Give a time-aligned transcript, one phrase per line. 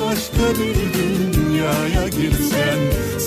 [0.00, 2.78] başka bir dünyaya girsen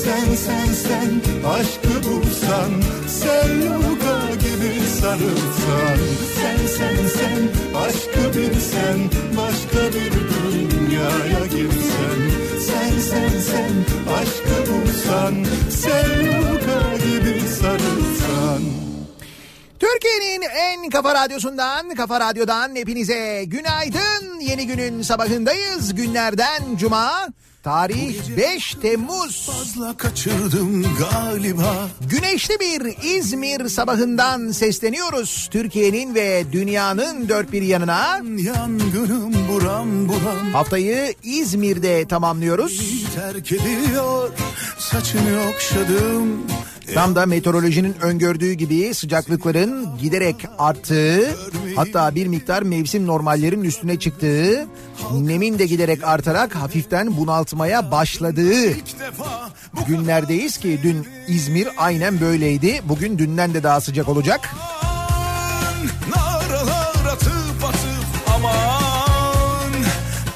[0.03, 2.71] Sen sen sen aşkı bulsan
[3.07, 5.99] Selluka gibi sarılsan
[6.35, 7.41] Sen sen sen
[7.85, 8.97] aşkı bilsen
[9.37, 12.19] başka bir dünyaya girsen
[12.67, 13.73] Sen sen sen
[14.13, 15.35] aşkı bulsan
[15.69, 18.61] Selluka gibi sarılsan
[19.79, 24.14] Türkiye'nin en kafa radyosundan, kafa radyodan hepinize günaydın.
[24.49, 25.95] Yeni günün sabahındayız.
[25.95, 27.27] Günlerden cuma.
[27.63, 29.45] Tarih 5 Temmuz.
[29.45, 35.47] Fazla kaçırdım galiba Güneşli bir İzmir sabahından sesleniyoruz.
[35.51, 38.21] Türkiye'nin ve dünyanın dört bir yanına.
[38.37, 43.05] Yangınım buram buram Haftayı İzmir'de tamamlıyoruz.
[43.15, 44.29] terk ediyor
[44.79, 46.47] Saçını okşadım
[46.93, 51.35] Tam da meteorolojinin öngördüğü gibi sıcaklıkların giderek arttığı
[51.75, 54.67] hatta bir miktar mevsim normallerin üstüne çıktığı
[55.13, 58.71] nemin de giderek artarak hafiften bunaltmaya başladığı
[59.87, 62.81] günlerdeyiz ki dün İzmir aynen böyleydi.
[62.83, 64.49] Bugün dünden de daha sıcak olacak.
[66.15, 69.71] Naralar atıp atıp aman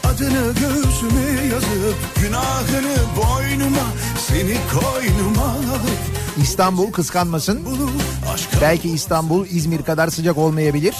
[0.04, 3.88] Adını göğsüme yazıp Günahını boynuma
[4.28, 6.00] Seni koynuma alıp
[6.42, 7.62] İstanbul kıskanmasın.
[8.62, 10.96] Belki İstanbul İzmir kadar sıcak olmayabilir.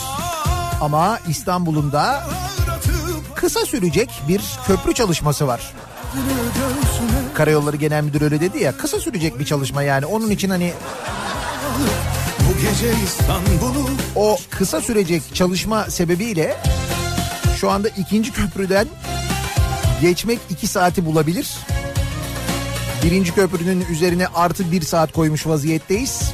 [0.82, 2.24] Ama İstanbul'un da
[3.36, 5.74] kısa sürecek bir köprü çalışması var.
[7.34, 10.06] Karayolları Genel Müdürü öyle dedi ya kısa sürecek bir çalışma yani.
[10.06, 10.74] Onun için hani
[12.40, 16.58] Bu gece İstanbul'u o kısa sürecek çalışma sebebiyle
[17.60, 18.88] şu anda ikinci köprüden
[20.02, 21.58] geçmek iki saati bulabilir.
[23.04, 26.32] Birinci köprünün üzerine artı bir saat koymuş vaziyetteyiz.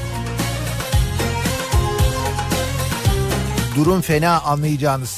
[3.76, 5.18] Durum fena anlayacağınız.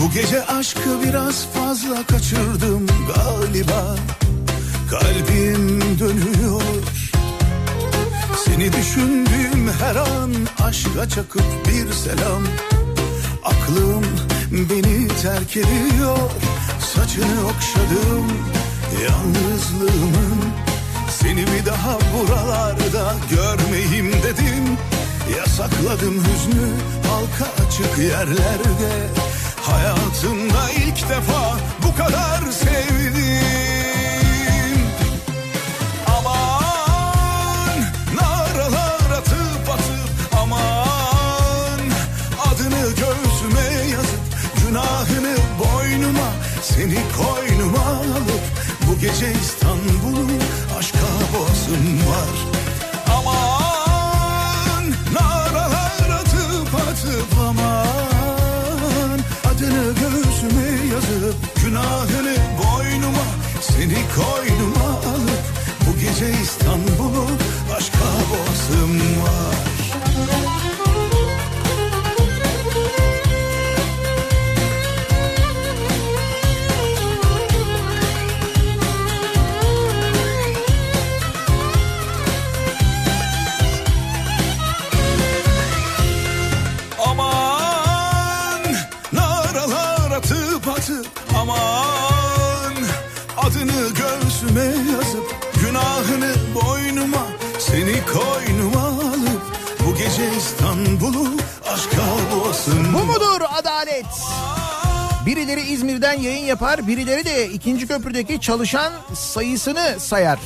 [0.00, 3.96] Bu gece aşkı biraz fazla kaçırdım galiba.
[4.90, 6.62] Kalbim dönüyor.
[8.44, 10.32] Seni düşündüğüm her an
[10.64, 12.42] aşka çakıp bir selam.
[13.44, 14.04] Aklım
[14.50, 16.18] beni terk ediyor.
[16.94, 18.61] Saçını okşadım
[19.04, 20.42] yalnızlığımın
[21.10, 24.78] Seni bir daha buralarda görmeyeyim dedim.
[25.38, 26.68] Yasakladım hüznü
[27.08, 28.92] halka açık yerlerde.
[29.62, 33.22] Hayatımda ilk defa bu kadar sevdim.
[36.06, 37.80] Aman
[38.14, 41.80] naralar atıp atıp aman
[42.50, 44.20] Adını göğsüme yazıp
[44.66, 46.30] günahını boynuma
[46.62, 48.51] Seni koynuma alıp
[49.02, 50.26] gece İstanbul'u
[50.78, 50.98] aşka
[51.32, 52.36] boğazım var.
[53.16, 59.18] Aman naralar atıp atıp aman.
[59.44, 63.26] Adını göğsüme yazıp günahını boynuma
[63.60, 65.42] Seni koynuma alıp
[65.86, 66.61] bu gece İstanbul'u
[106.62, 110.38] yapar, birileri de ikinci köprüdeki çalışan sayısını sayar.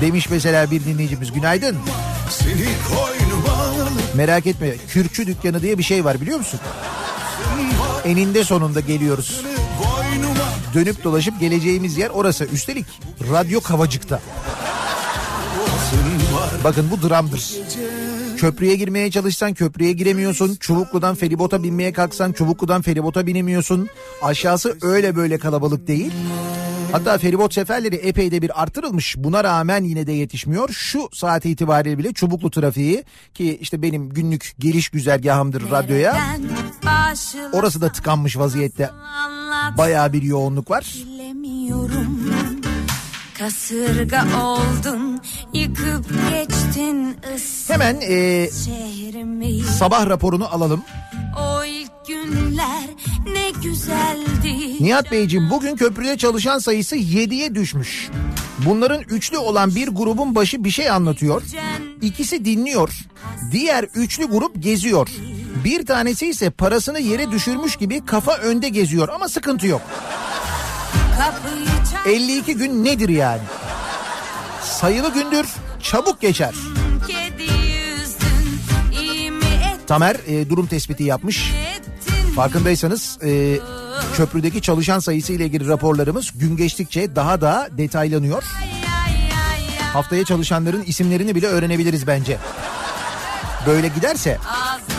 [0.00, 1.76] Demiş mesela bir dinleyicimiz günaydın.
[4.14, 6.60] Merak etme kürkçü dükkanı diye bir şey var biliyor musun?
[8.04, 9.40] Eninde sonunda geliyoruz.
[10.74, 12.44] Dönüp dolaşıp geleceğimiz yer orası.
[12.44, 12.86] Üstelik
[13.32, 14.20] radyo Kavacık'ta.
[16.64, 17.52] Bakın bu dramdır.
[18.36, 20.56] Köprüye girmeye çalışsan köprüye giremiyorsun.
[20.60, 23.88] Çubuklu'dan feribota binmeye kalksan Çubuklu'dan feribota binemiyorsun.
[24.22, 26.12] Aşağısı öyle böyle kalabalık değil.
[26.92, 29.14] Hatta feribot seferleri epey de bir artırılmış.
[29.18, 30.68] Buna rağmen yine de yetişmiyor.
[30.72, 33.04] Şu saat itibariyle bile Çubuklu trafiği
[33.34, 36.16] ki işte benim günlük geliş güzergahımdır radyoya.
[37.52, 38.90] Orası da tıkanmış vaziyette.
[39.78, 40.94] Bayağı bir yoğunluk var.
[41.06, 42.25] Bilemiyorum
[43.38, 45.22] Kasırga oldun
[45.52, 50.82] Yıkıp geçtin ıssız Hemen e, şehrimi sabah raporunu alalım.
[51.40, 52.84] O ilk günler
[53.32, 58.08] ne güzeldi Nihat Beyciğim bugün köprüde çalışan sayısı 7'ye düşmüş.
[58.66, 61.42] Bunların üçlü olan bir grubun başı bir şey anlatıyor.
[62.02, 62.90] İkisi dinliyor.
[63.52, 65.08] Diğer üçlü grup geziyor.
[65.64, 69.82] Bir tanesi ise parasını yere düşürmüş gibi kafa önde geziyor ama sıkıntı yok.
[71.18, 71.75] Kapıyı
[72.06, 73.42] 52 gün nedir yani?
[74.62, 75.46] Sayılı gündür
[75.82, 76.54] çabuk geçer.
[79.86, 81.52] Tamer e, durum tespiti yapmış.
[82.36, 83.58] Farkındaysanız e,
[84.16, 88.44] köprüdeki çalışan sayısı ile ilgili raporlarımız gün geçtikçe daha da detaylanıyor.
[88.62, 89.88] Ay, ay, ay, ay.
[89.92, 92.38] Haftaya çalışanların isimlerini bile öğrenebiliriz bence.
[93.66, 94.95] Böyle giderse Ağzını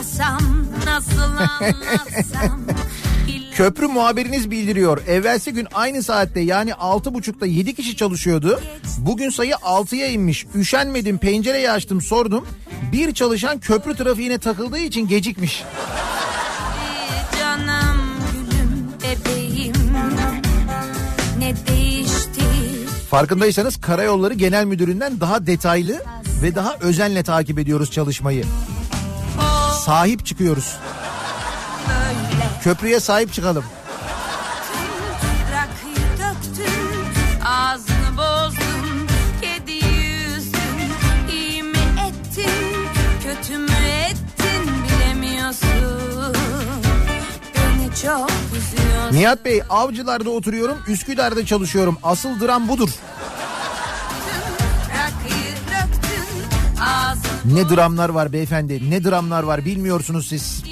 [0.00, 0.40] başlasam,
[0.86, 2.60] nasıl anlatsam.
[3.54, 5.06] köprü muhabiriniz bildiriyor.
[5.06, 8.60] Evvelsi gün aynı saatte yani 6.30'da 7 kişi çalışıyordu.
[8.98, 10.46] Bugün sayı 6'ya inmiş.
[10.54, 12.46] Üşenmedim pencereyi açtım sordum.
[12.92, 15.64] Bir çalışan köprü trafiğine takıldığı için gecikmiş.
[17.38, 17.96] Canım
[18.32, 19.74] gülüm bebeğim
[21.38, 22.40] ne değişti
[23.10, 26.02] Farkındaysanız Karayolları Genel Müdürü'nden daha detaylı
[26.42, 28.44] ve daha özenle takip ediyoruz çalışmayı.
[29.84, 30.76] Sahip çıkıyoruz.
[32.64, 33.64] Köprüye sahip çıkalım.
[49.12, 51.98] Nihat Bey avcılarda oturuyorum Üsküdar'da çalışıyorum.
[52.02, 52.90] Asıl dram budur.
[57.44, 60.62] Ne dramlar var beyefendi ne dramlar var bilmiyorsunuz siz.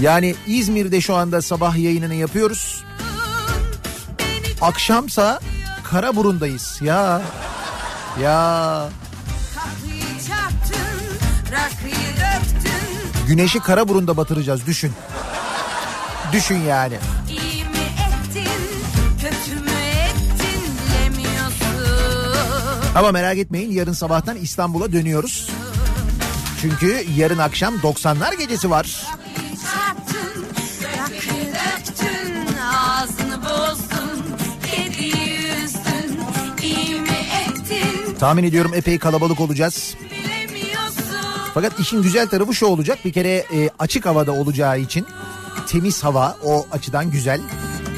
[0.00, 2.84] Yani İzmir'de şu anda sabah yayınını yapıyoruz.
[4.60, 5.40] Akşamsa
[5.84, 7.22] Karaburun'dayız ya.
[8.22, 8.88] Ya
[13.28, 14.92] güneşi Karaburun'da batıracağız düşün.
[16.32, 16.98] Düşün yani.
[22.94, 25.50] Ama merak etmeyin yarın sabahtan İstanbul'a dönüyoruz.
[26.60, 29.06] Çünkü yarın akşam 90'lar gecesi var.
[38.20, 39.94] Tahmin ediyorum epey kalabalık olacağız.
[41.54, 42.98] Fakat işin güzel tarafı şu olacak.
[43.04, 45.06] Bir kere e, açık havada olacağı için
[45.68, 47.40] temiz hava o açıdan güzel.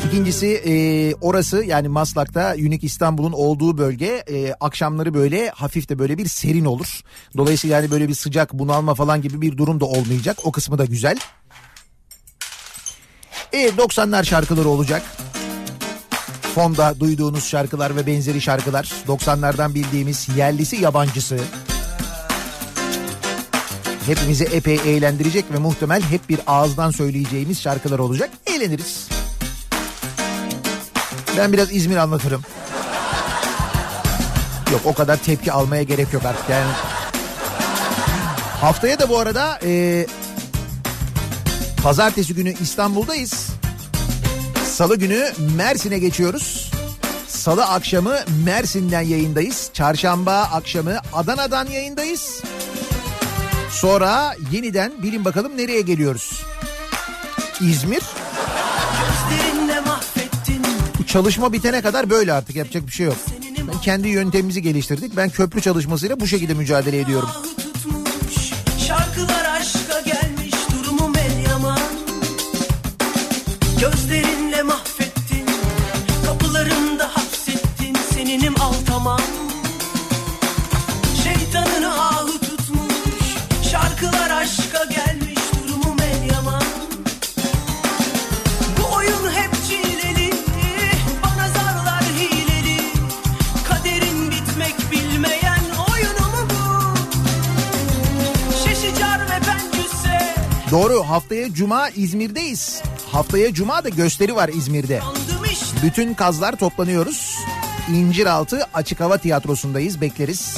[0.06, 0.72] İkincisi e,
[1.20, 6.64] orası yani Maslak'ta Unique İstanbul'un olduğu bölge e, akşamları böyle hafif de böyle bir serin
[6.64, 7.00] olur.
[7.36, 10.38] Dolayısıyla yani böyle bir sıcak bunalma falan gibi bir durum da olmayacak.
[10.44, 11.18] O kısmı da güzel.
[13.52, 15.02] E 90'lar şarkıları olacak.
[16.54, 21.38] Fonda duyduğunuz şarkılar ve benzeri şarkılar 90'lardan bildiğimiz yerlisi yabancısı
[24.06, 28.30] hepimizi epey eğlendirecek ve muhtemel hep bir ağızdan söyleyeceğimiz şarkılar olacak.
[28.46, 29.08] Eğleniriz.
[31.38, 32.42] Ben biraz İzmir anlatırım.
[34.72, 36.72] Yok o kadar tepki almaya gerek yok artık yani.
[38.60, 40.06] Haftaya da bu arada e,
[41.82, 43.48] pazartesi günü İstanbul'dayız.
[44.64, 46.70] Salı günü Mersin'e geçiyoruz.
[47.28, 49.70] Salı akşamı Mersin'den yayındayız.
[49.74, 52.42] Çarşamba akşamı Adana'dan yayındayız.
[53.70, 56.42] Sonra yeniden bilin bakalım nereye geliyoruz.
[57.60, 58.02] İzmir.
[61.12, 63.16] Çalışma bitene kadar böyle artık yapacak bir şey yok.
[63.72, 65.16] Ben kendi yöntemimizi geliştirdik.
[65.16, 67.28] Ben köprü çalışmasıyla bu şekilde mücadele ediyorum.
[68.86, 71.30] Şarkılar aşka gelmiş durumum el
[73.80, 75.46] Gözlerinle mahvettin
[76.26, 79.20] Kapılarımda hapsettin Seninim al tamam
[81.24, 83.36] Şeytanını ahı tutmuş
[83.70, 85.19] Şarkılar aşka gelmiş
[100.70, 102.82] Doğru haftaya Cuma İzmir'deyiz.
[103.12, 105.00] Haftaya Cuma da gösteri var İzmir'de.
[105.82, 107.36] Bütün kazlar toplanıyoruz.
[107.94, 110.56] İnciraltı Açık Hava Tiyatrosu'ndayız bekleriz.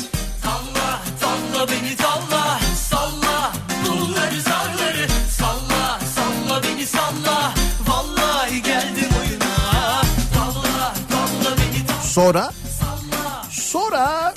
[1.69, 1.97] Beni
[2.91, 3.53] Salla
[4.41, 5.07] zarları
[5.39, 7.55] Salla salla beni salla
[7.87, 10.03] Vallahi geldim oyuna
[10.35, 12.53] Talla talla beni talla Sonra
[13.51, 14.35] sonra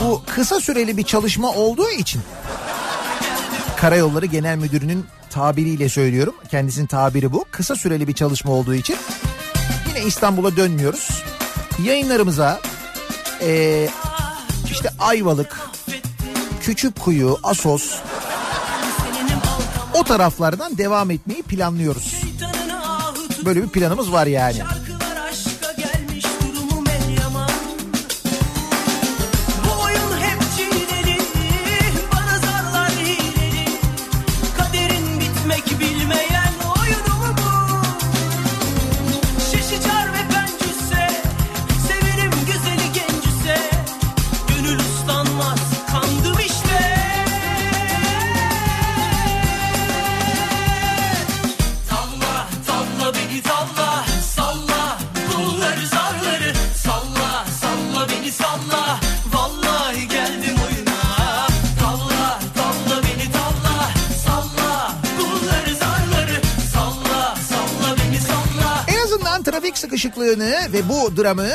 [0.00, 2.22] bu kısa süreli bir çalışma olduğu için
[3.80, 6.34] Karayolları Genel Müdürü'nün tabiriyle söylüyorum.
[6.50, 7.44] Kendisinin tabiri bu.
[7.50, 8.96] Kısa süreli bir çalışma olduğu için
[9.88, 11.22] yine İstanbul'a dönmüyoruz.
[11.84, 12.60] Yayınlarımıza
[13.42, 13.88] eee,
[14.70, 15.60] işte Ayvalık,
[16.62, 17.94] Küçükkuyu, Asos
[19.94, 22.22] o taraflardan devam etmeyi planlıyoruz.
[23.44, 24.58] Böyle bir planımız var yani.
[70.40, 71.48] Sıkışıklığını ve bu dramı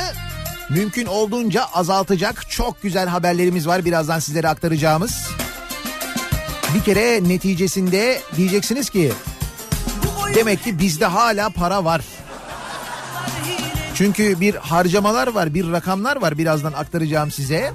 [0.70, 5.28] mümkün olduğunca azaltacak çok güzel haberlerimiz var birazdan sizlere aktaracağımız.
[6.76, 9.12] Bir kere neticesinde diyeceksiniz ki
[10.36, 12.02] demek ki bizde hala para var.
[13.96, 17.72] Çünkü bir harcamalar var, bir rakamlar var birazdan aktaracağım size.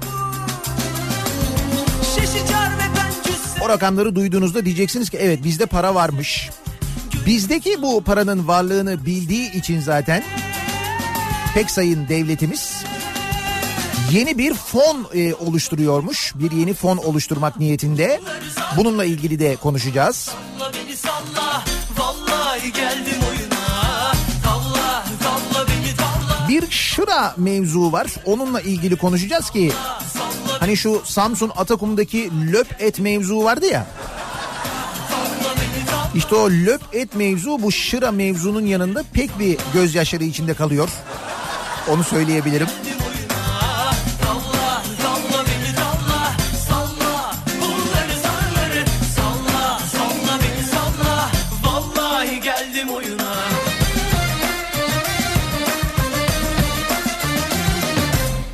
[3.61, 6.49] O rakamları duyduğunuzda diyeceksiniz ki evet bizde para varmış.
[7.25, 10.23] Bizdeki bu paranın varlığını bildiği için zaten
[11.53, 12.83] pek sayın devletimiz
[14.11, 16.33] yeni bir fon e, oluşturuyormuş.
[16.35, 18.21] Bir yeni fon oluşturmak niyetinde.
[18.77, 20.29] Bununla ilgili de konuşacağız.
[26.49, 28.07] Bir şıra mevzu var.
[28.25, 29.71] Onunla ilgili konuşacağız ki
[30.59, 33.87] hani şu Samsun Atakum'daki löp et mevzu vardı ya.
[36.15, 40.89] İşte o löp et mevzu bu şıra mevzunun yanında pek bir gözyaşları içinde kalıyor.
[41.91, 42.67] Onu söyleyebilirim.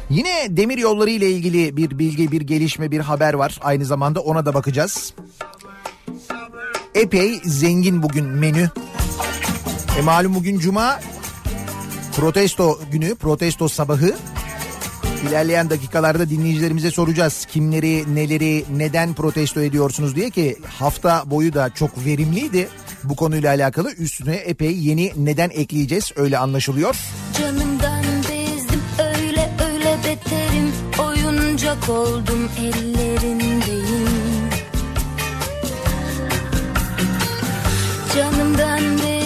[0.10, 3.60] Yine demir yolları ile ilgili bir bilgi, bir gelişme, bir haber var.
[3.62, 5.14] Aynı zamanda ona da bakacağız.
[6.96, 8.70] Epey zengin bugün menü.
[10.00, 11.00] E malum bugün cuma
[12.18, 14.16] protesto günü, protesto sabahı.
[15.28, 17.46] İlerleyen dakikalarda dinleyicilerimize soracağız.
[17.46, 22.70] Kimleri, neleri, neden protesto ediyorsunuz diye ki hafta boyu da çok verimliydi.
[23.04, 26.96] Bu konuyla alakalı üstüne epey yeni neden ekleyeceğiz öyle anlaşılıyor.
[27.40, 34.08] Canımdan bezdim öyle öyle beterim Oyuncak oldum ellerindeyim
[38.16, 39.17] Canımdan bezdim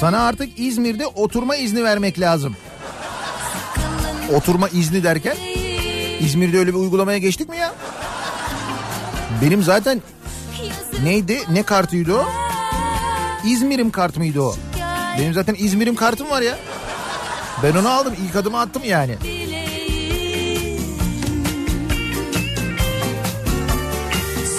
[0.00, 2.56] Sana artık İzmir'de oturma izni vermek lazım.
[4.34, 5.36] Oturma izni derken
[6.20, 7.74] İzmir'de öyle bir uygulamaya geçtik mi ya?
[9.42, 10.02] Benim zaten
[11.04, 11.38] neydi?
[11.52, 12.28] Ne kartıydı o?
[13.44, 14.54] İzmir'im kart mıydı o?
[15.18, 16.58] Benim zaten İzmir'im kartım var ya.
[17.62, 18.14] Ben onu aldım.
[18.28, 19.16] ilk adımı attım yani.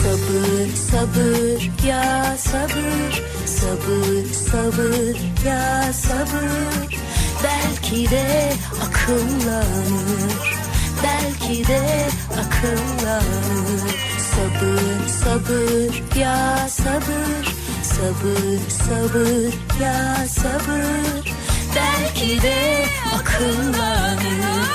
[0.01, 3.24] Sabır sabır ya sabır
[3.62, 5.15] Sabır sabır
[5.46, 7.00] ya sabır.
[7.44, 8.53] Belki de
[8.84, 10.58] akıllanır.
[11.03, 13.82] Belki de akıllanır.
[14.18, 17.56] Sabır sabır ya sabır.
[17.84, 21.34] Sabır sabır ya sabır.
[21.76, 24.67] Belki de akıllanır.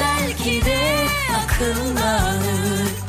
[0.00, 0.78] Belki de
[1.44, 3.05] akıllanır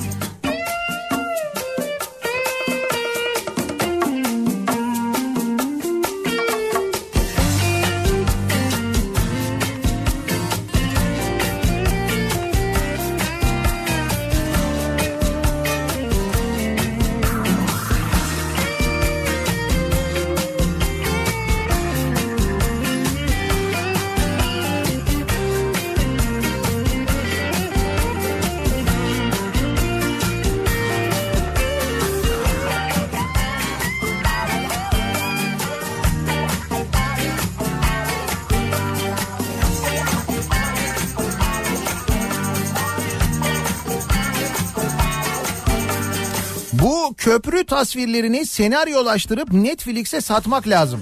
[47.37, 51.01] köprü tasvirlerini senaryolaştırıp Netflix'e satmak lazım.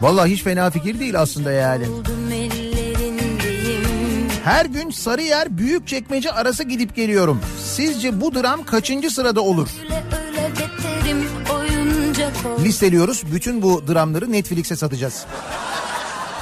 [0.00, 1.84] Vallahi hiç fena fikir değil aslında yani.
[4.44, 7.40] Her gün Sarıyer Büyükçekmece arası gidip geliyorum.
[7.64, 9.68] Sizce bu dram kaçıncı sırada olur?
[12.60, 13.22] Listeliyoruz.
[13.32, 15.26] Bütün bu dramları Netflix'e satacağız.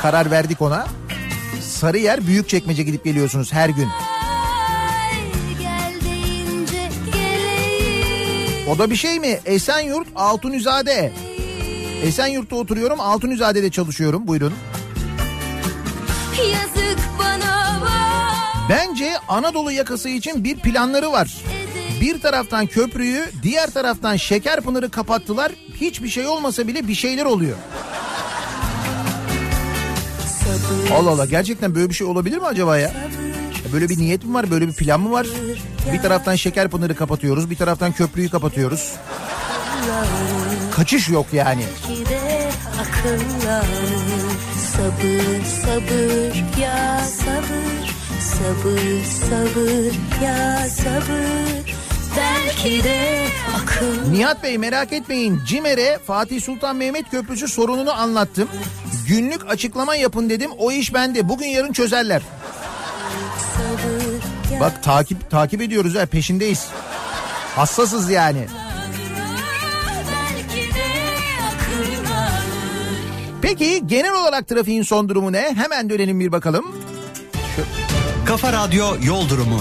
[0.02, 0.86] Karar verdik ona.
[1.62, 3.88] Sarıyer Büyükçekmece gidip geliyorsunuz her gün.
[8.68, 9.40] O da bir şey mi?
[9.44, 11.12] Esenyurt Altunizade.
[12.02, 14.26] Esenyurt'ta oturuyorum Altunizade'de çalışıyorum.
[14.26, 14.52] Buyurun.
[16.52, 21.36] Yazık bana bak Bence Anadolu yakası için bir planları var.
[22.00, 25.52] Bir taraftan köprüyü, diğer taraftan Şekerpınar'ı kapattılar.
[25.80, 27.56] Hiçbir şey olmasa bile bir şeyler oluyor.
[30.26, 32.88] Sabır Allah Allah gerçekten böyle bir şey olabilir mi acaba ya?
[32.88, 32.94] Ya
[33.72, 34.50] Böyle bir niyet mi var?
[34.50, 35.26] Böyle bir plan mı var?
[35.92, 38.92] Bir taraftan Şekerpınar'ı kapatıyoruz, bir taraftan köprüyü kapatıyoruz.
[40.70, 41.64] Kaçış yok yani.
[44.72, 51.76] Sabır sabır ya sabır Sabır sabır ya sabır
[52.16, 53.24] Belki de
[53.56, 55.40] akıl Nihat Bey merak etmeyin.
[55.46, 58.48] CİMER'e Fatih Sultan Mehmet Köprüsü sorununu anlattım.
[59.08, 60.50] Günlük açıklama yapın dedim.
[60.58, 61.28] O iş bende.
[61.28, 62.22] Bugün yarın çözerler.
[64.60, 66.68] Bak takip takip ediyoruz ha peşindeyiz.
[67.56, 68.46] Hassasız yani.
[73.42, 75.54] Peki genel olarak trafiğin son durumu ne?
[75.56, 76.64] Hemen dönelim bir bakalım.
[78.26, 79.60] Kafa Radyo Yol Durumu.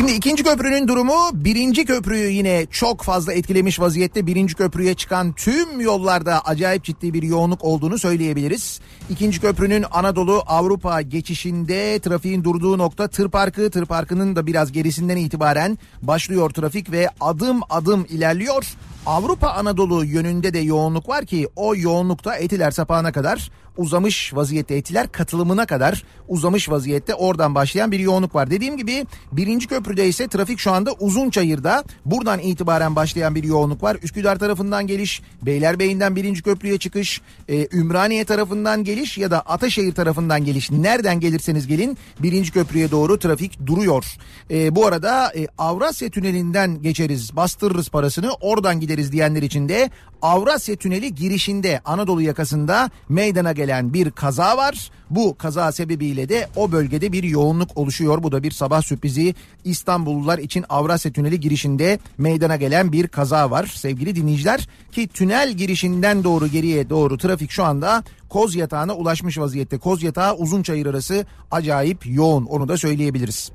[0.00, 4.26] Şimdi ikinci köprünün durumu birinci köprüyü yine çok fazla etkilemiş vaziyette.
[4.26, 8.80] Birinci köprüye çıkan tüm yollarda acayip ciddi bir yoğunluk olduğunu söyleyebiliriz.
[9.10, 13.70] İkinci köprünün Anadolu Avrupa geçişinde trafiğin durduğu nokta tır parkı.
[13.70, 18.74] Tır parkının da biraz gerisinden itibaren başlıyor trafik ve adım adım ilerliyor.
[19.06, 25.12] Avrupa Anadolu yönünde de yoğunluk var ki o yoğunlukta Etiler sapağına kadar uzamış vaziyette Etiler
[25.12, 28.50] katılımına kadar uzamış vaziyette oradan başlayan bir yoğunluk var.
[28.50, 33.96] Dediğim gibi birinci köprüde ise trafik şu anda Uzunçayır'da buradan itibaren başlayan bir yoğunluk var.
[34.02, 40.44] Üsküdar tarafından geliş, Beylerbeyi'nden birinci köprüye çıkış, e, Ümraniye tarafından geliş ya da Ataşehir tarafından
[40.44, 44.04] geliş nereden gelirseniz gelin birinci köprüye doğru trafik duruyor.
[44.50, 49.90] E, bu arada e, Avrasya Tüneli'nden geçeriz bastırırız parasını oradan gideriz diyenler için de
[50.22, 54.90] Avrasya Tüneli girişinde Anadolu yakasında meydana gelen bir kaza var.
[55.10, 58.22] Bu kaza sebebiyle de o bölgede bir yoğunluk oluşuyor.
[58.22, 59.34] Bu da bir sabah sürprizi.
[59.64, 64.68] İstanbullular için Avrasya Tüneli girişinde meydana gelen bir kaza var sevgili dinleyiciler.
[64.92, 69.78] Ki tünel girişinden doğru geriye doğru trafik şu anda Koz Yatağı'na ulaşmış vaziyette.
[69.78, 73.50] Koz Yatağı Uzunçayır arası acayip yoğun onu da söyleyebiliriz.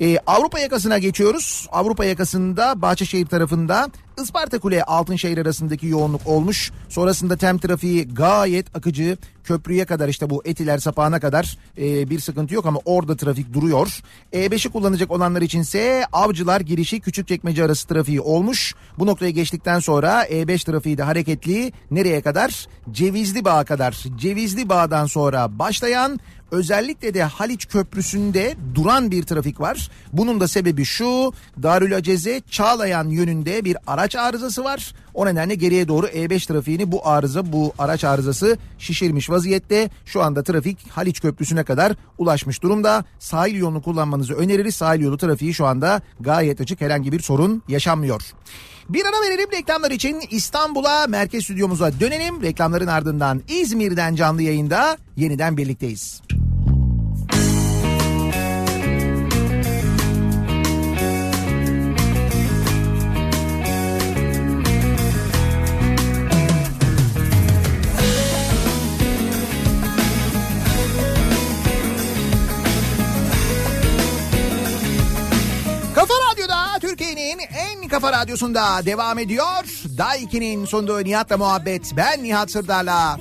[0.00, 1.68] Ee, Avrupa yakasına geçiyoruz.
[1.72, 3.88] Avrupa yakasında Bahçeşehir tarafında
[4.22, 6.72] Isparta Kule Altınşehir arasındaki yoğunluk olmuş.
[6.88, 9.18] Sonrasında tem trafiği gayet akıcı.
[9.44, 14.00] Köprüye kadar işte bu Etiler sapağına kadar e, bir sıkıntı yok ama orada trafik duruyor.
[14.32, 18.74] E5'i kullanacak olanlar içinse Avcılar girişi Küçükçekmece arası trafiği olmuş.
[18.98, 21.72] Bu noktaya geçtikten sonra E5 trafiği de hareketli.
[21.90, 22.66] Nereye kadar?
[22.90, 24.04] Cevizli Bağ'a kadar.
[24.16, 29.90] Cevizli Bağ'dan sonra başlayan Özellikle de Haliç Köprüsü'nde duran bir trafik var.
[30.12, 31.32] Bunun da sebebi şu
[31.62, 34.94] Darül Aceze Çağlayan yönünde bir araç arızası var.
[35.14, 39.90] O nedenle geriye doğru E5 trafiğini bu arıza bu araç arızası şişirmiş vaziyette.
[40.04, 43.04] Şu anda trafik Haliç Köprüsü'ne kadar ulaşmış durumda.
[43.18, 44.74] Sahil yolunu kullanmanızı öneririz.
[44.74, 48.22] Sahil yolu trafiği şu anda gayet açık herhangi bir sorun yaşanmıyor.
[48.90, 52.42] Bir ara verelim reklamlar için İstanbul'a merkez stüdyomuza dönelim.
[52.42, 56.22] Reklamların ardından İzmir'den canlı yayında yeniden birlikteyiz.
[75.94, 79.64] Kafa Radyo'da Türkiye'nin en kafa radyosunda devam ediyor.
[79.98, 81.96] Daiki'nin sunduğu Nihat'la muhabbet.
[81.96, 83.18] Ben Nihat Sırdar'la.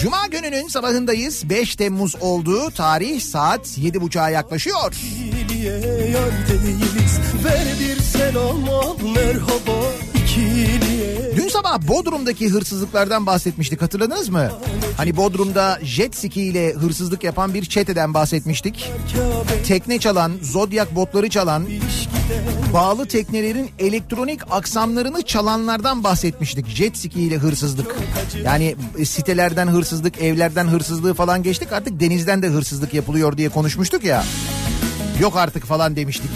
[0.00, 1.50] Cuma gününün sabahındayız.
[1.50, 2.70] 5 Temmuz oldu.
[2.70, 4.94] Tarih saat 7.30'a yaklaşıyor.
[7.44, 8.62] Ver bir selam
[9.14, 10.89] merhaba ikiliye Dün
[11.50, 14.50] sabah Bodrum'daki hırsızlıklardan bahsetmiştik hatırladınız mı?
[14.96, 18.90] Hani Bodrum'da jet ski ile hırsızlık yapan bir çeteden bahsetmiştik.
[19.66, 21.66] Tekne çalan, zodyak botları çalan,
[22.74, 26.66] bağlı teknelerin elektronik aksamlarını çalanlardan bahsetmiştik.
[26.66, 27.96] Jet ski ile hırsızlık.
[28.44, 31.72] Yani e, sitelerden hırsızlık, evlerden hırsızlığı falan geçtik.
[31.72, 34.24] Artık denizden de hırsızlık yapılıyor diye konuşmuştuk ya.
[35.20, 36.30] Yok artık falan demiştik.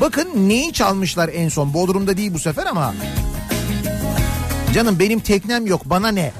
[0.00, 1.74] Bakın neyi çalmışlar en son.
[1.74, 2.94] Bodrum'da değil bu sefer ama.
[4.74, 6.32] Canım benim teknem yok bana ne?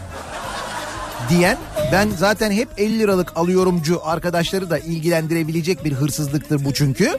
[1.29, 1.59] diyen
[1.93, 7.17] ben zaten hep 50 liralık alıyorumcu arkadaşları da ilgilendirebilecek bir hırsızlıktır bu çünkü.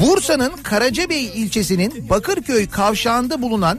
[0.00, 3.78] Bursa'nın Karacabey ilçesinin Bakırköy kavşağında bulunan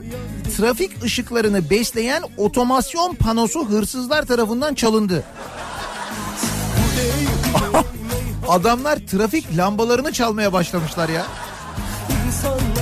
[0.58, 5.24] trafik ışıklarını besleyen otomasyon panosu hırsızlar tarafından çalındı.
[8.48, 11.26] Adamlar trafik lambalarını çalmaya başlamışlar ya.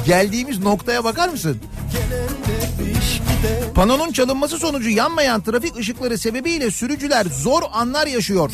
[0.05, 1.57] Geldiğimiz noktaya bakar mısın?
[3.77, 8.51] Panonun çalınması sonucu yanmayan trafik ışıkları sebebiyle sürücüler zor anlar yaşıyor.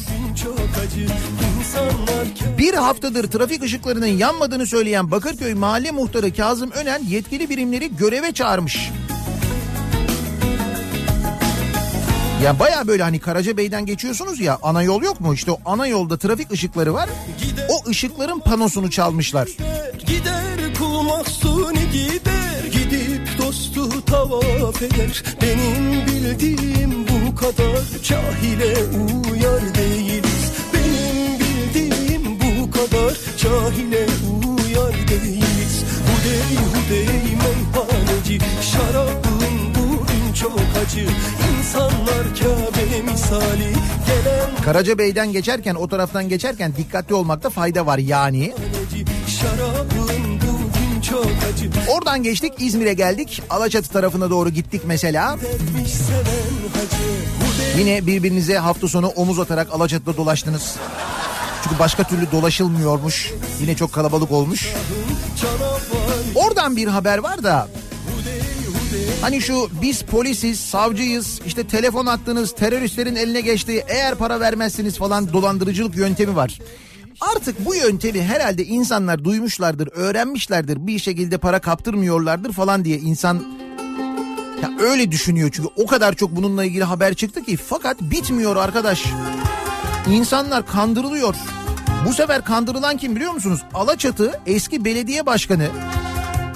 [2.57, 8.91] Bir haftadır trafik ışıklarının yanmadığını söyleyen Bakırköy Mahalle Muhtarı Kazım Önen yetkili birimleri göreve çağırmış.
[12.43, 15.33] Ya baya böyle hani Karacabey'den geçiyorsunuz ya ana yol yok mu?
[15.33, 17.09] İşte o ana yolda trafik ışıkları var.
[17.69, 19.47] O ışıkların panosunu çalmışlar.
[19.47, 21.73] Gider gider Gidip dostu
[24.13, 28.73] tavaf eder Benim bildiğim bu kadar Cahile
[29.31, 34.05] uyar değiliz Benim bildiğim bu kadar Cahile
[34.47, 37.33] uyar değiliz Hudey hudey
[38.23, 41.07] meyhaneci Şarabın bugün çok acı.
[41.57, 43.73] İnsanlar Kabe misali
[44.07, 47.97] Gelen Karacabey'den geçerken o taraftan geçerken dikkatli olmakta fayda var.
[47.97, 48.53] Yani.
[51.89, 53.41] Oradan geçtik İzmir'e geldik.
[53.49, 55.37] Alaçatı tarafına doğru gittik mesela.
[57.77, 60.75] Yine birbirinize hafta sonu omuz atarak Alaçatı'da dolaştınız.
[61.63, 63.31] Çünkü başka türlü dolaşılmıyormuş.
[63.61, 64.73] Yine çok kalabalık olmuş.
[66.35, 67.67] Oradan bir haber var da
[69.23, 75.33] Hani şu biz polisiz, savcıyız, işte telefon attınız, teröristlerin eline geçti, eğer para vermezsiniz falan
[75.33, 76.59] dolandırıcılık yöntemi var.
[77.31, 83.45] Artık bu yöntemi herhalde insanlar duymuşlardır, öğrenmişlerdir, bir şekilde para kaptırmıyorlardır falan diye insan
[84.61, 89.05] ya öyle düşünüyor çünkü o kadar çok bununla ilgili haber çıktı ki fakat bitmiyor arkadaş.
[90.09, 91.35] İnsanlar kandırılıyor.
[92.07, 93.61] Bu sefer kandırılan kim biliyor musunuz?
[93.73, 95.67] Alaçatı eski belediye başkanı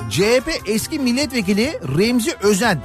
[0.10, 2.82] CHP eski milletvekili Remzi Özen.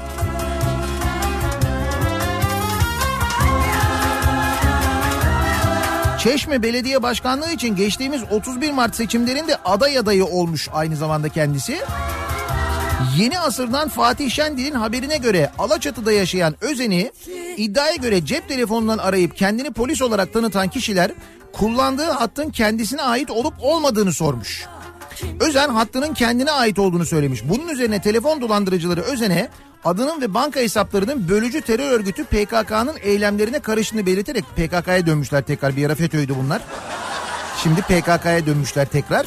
[6.23, 11.79] Çeşme Belediye Başkanlığı için geçtiğimiz 31 Mart seçimlerinde aday adayı olmuş aynı zamanda kendisi.
[13.17, 17.13] Yeni asırdan Fatih Şendil'in haberine göre Alaçatı'da yaşayan Özen'i
[17.57, 21.13] iddiaya göre cep telefonundan arayıp kendini polis olarak tanıtan kişiler
[21.53, 24.67] kullandığı hattın kendisine ait olup olmadığını sormuş.
[25.41, 27.41] Özen hattının kendine ait olduğunu söylemiş.
[27.49, 29.49] Bunun üzerine telefon dolandırıcıları Özen'e
[29.85, 35.77] adının ve banka hesaplarının bölücü terör örgütü PKK'nın eylemlerine karıştığını belirterek PKK'ya dönmüşler tekrar.
[35.77, 36.63] Bir ara FETÖ'ydü bunlar.
[37.63, 39.27] Şimdi PKK'ya dönmüşler tekrar.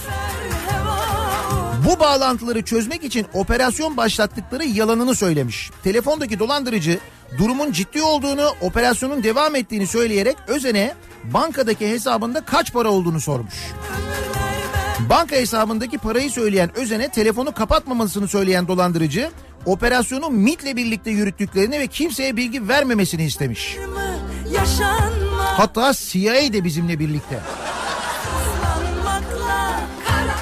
[1.85, 5.71] Bu bağlantıları çözmek için operasyon başlattıkları yalanını söylemiş.
[5.83, 6.99] Telefondaki dolandırıcı
[7.37, 13.53] durumun ciddi olduğunu, operasyonun devam ettiğini söyleyerek Özen'e bankadaki hesabında kaç para olduğunu sormuş.
[15.09, 19.31] Banka hesabındaki parayı söyleyen Özen'e telefonu kapatmamasını söyleyen dolandırıcı
[19.65, 23.77] operasyonu MIT'le birlikte yürüttüklerini ve kimseye bilgi vermemesini istemiş.
[25.37, 27.39] Hatta CIA de bizimle birlikte.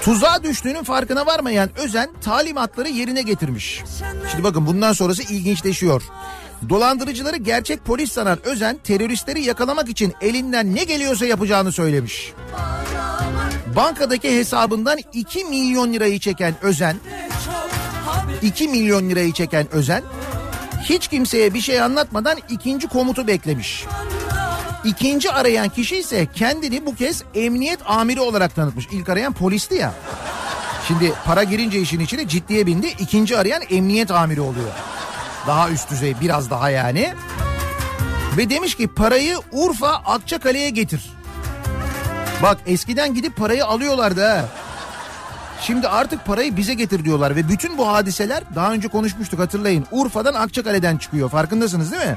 [0.04, 3.84] Tuzağa düştüğünün farkına varmayan Özen talimatları yerine getirmiş.
[4.32, 6.04] Şimdi bakın bundan sonrası ilginçleşiyor.
[6.70, 12.34] Dolandırıcıları gerçek polis sanan Özen teröristleri yakalamak için elinden ne geliyorsa yapacağını söylemiş.
[13.76, 16.96] Bankadaki hesabından 2 milyon lirayı çeken Özen
[18.44, 20.04] 2 milyon lirayı çeken Özen
[20.84, 23.86] hiç kimseye bir şey anlatmadan ikinci komutu beklemiş.
[24.84, 28.88] İkinci arayan kişi ise kendini bu kez emniyet amiri olarak tanıtmış.
[28.92, 29.94] İlk arayan polisti ya.
[30.88, 32.88] Şimdi para girince işin içine ciddiye bindi.
[32.88, 34.72] İkinci arayan emniyet amiri oluyor.
[35.48, 37.14] Daha üst düzey biraz daha yani.
[38.38, 41.12] Ve demiş ki parayı Urfa Akçakale'ye getir.
[42.44, 44.46] Bak eskiden gidip parayı alıyorlardı ha.
[45.64, 49.86] Şimdi artık parayı bize getir diyorlar ve bütün bu hadiseler daha önce konuşmuştuk hatırlayın.
[49.92, 52.16] Urfa'dan Akçakale'den çıkıyor farkındasınız değil mi?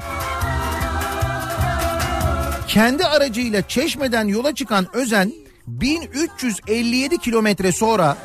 [2.67, 5.33] Kendi aracıyla Çeşme'den yola çıkan Özen
[5.67, 8.17] 1357 kilometre sonra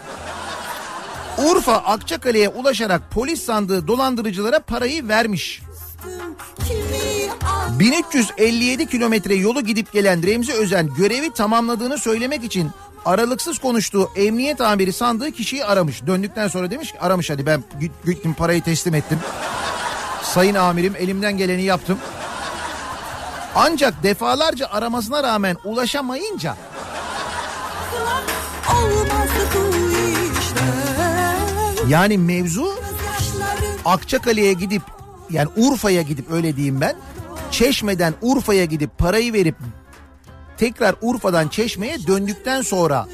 [1.38, 5.62] Urfa Akçakale'ye ulaşarak polis sandığı dolandırıcılara parayı vermiş.
[6.68, 12.70] kimi al 1357 kilometre yolu gidip gelen Remzi Özen görevi tamamladığını söylemek için
[13.04, 16.06] aralıksız konuştuğu emniyet amiri sandığı kişiyi aramış.
[16.06, 19.18] Döndükten sonra demiş ki aramış hadi ben git- gittim parayı teslim ettim.
[20.22, 21.98] Sayın amirim elimden geleni yaptım.
[23.54, 26.56] Ancak defalarca aramasına rağmen ulaşamayınca
[31.88, 32.74] yani mevzu
[33.84, 34.82] Akçakale'ye gidip
[35.30, 36.96] yani Urfa'ya gidip öyle diyeyim ben.
[37.50, 39.56] Çeşme'den Urfa'ya gidip parayı verip
[40.58, 43.06] tekrar Urfa'dan Çeşme'ye döndükten sonra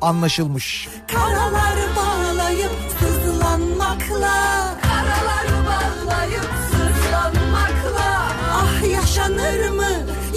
[0.00, 0.88] anlaşılmış.
[1.12, 4.34] Karalar bağlayıp sızlanmakla
[4.82, 9.86] Karalar bağlayıp sızlanmakla Ah yaşanır mı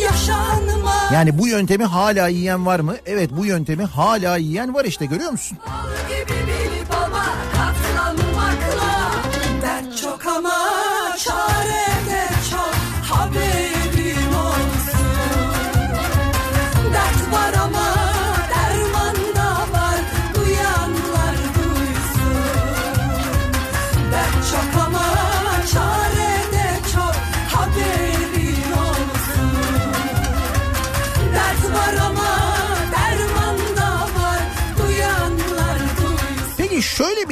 [0.01, 2.95] yaşanmaz Yani bu yöntemi hala yiyen var mı?
[3.05, 5.57] Evet bu yöntemi hala yiyen var işte görüyor musun?
[6.09, 6.64] gibi bilip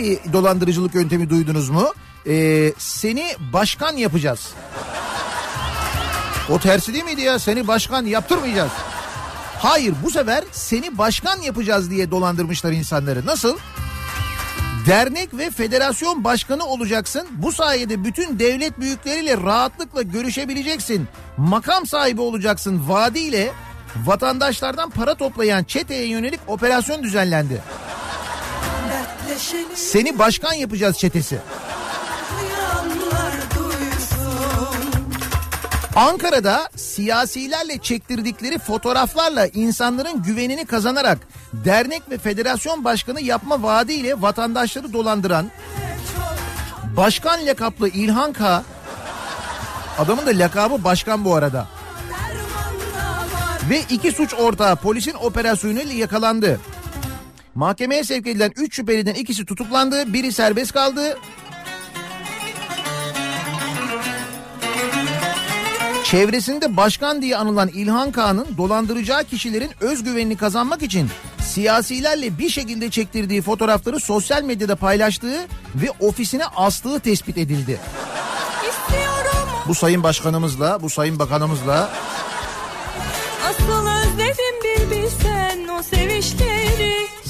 [0.04, 1.94] bir dolandırıcılık yöntemi duydunuz mu?
[2.28, 4.50] Ee, seni başkan yapacağız.
[6.50, 7.40] O tersi değil miydi ya?
[7.40, 8.72] Seni başkan yaptırmayacağız.
[9.60, 13.26] Hayır bu sefer seni başkan yapacağız diye dolandırmışlar insanları.
[13.26, 13.58] Nasıl?
[14.88, 17.28] Dernek ve federasyon başkanı olacaksın.
[17.32, 21.08] Bu sayede bütün devlet büyükleriyle rahatlıkla görüşebileceksin.
[21.38, 23.52] Makam sahibi olacaksın vaadiyle
[24.06, 27.62] vatandaşlardan para toplayan çeteye yönelik operasyon düzenlendi.
[29.76, 31.40] Seni başkan yapacağız çetesi.
[35.96, 41.18] Ankara'da siyasilerle çektirdikleri fotoğraflarla insanların güvenini kazanarak
[41.54, 45.52] dernek ve federasyon başkanı yapma vaadiyle vatandaşları dolandıran
[46.98, 48.64] başkan lakaplı İlhan K.
[50.00, 51.68] Adamın da lakabı başkan bu arada.
[53.70, 56.60] Ve iki suç ortağı polisin operasyonuyla yakalandı.
[57.56, 61.18] Mahkemeye sevk edilen 3 şüpheliden ikisi tutuklandı, biri serbest kaldı.
[66.04, 71.10] Çevresinde başkan diye anılan İlhan Kağan'ın dolandıracağı kişilerin özgüvenini kazanmak için
[71.46, 75.42] siyasilerle bir şekilde çektirdiği fotoğrafları sosyal medyada paylaştığı
[75.76, 77.80] ve ofisine astığı tespit edildi.
[78.70, 81.90] İstiyorum Bu sayın başkanımızla, bu sayın bakanımızla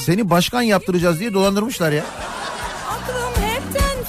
[0.04, 2.04] seni başkan yaptıracağız diye dolandırmışlar ya.
[3.42, 4.04] Hepten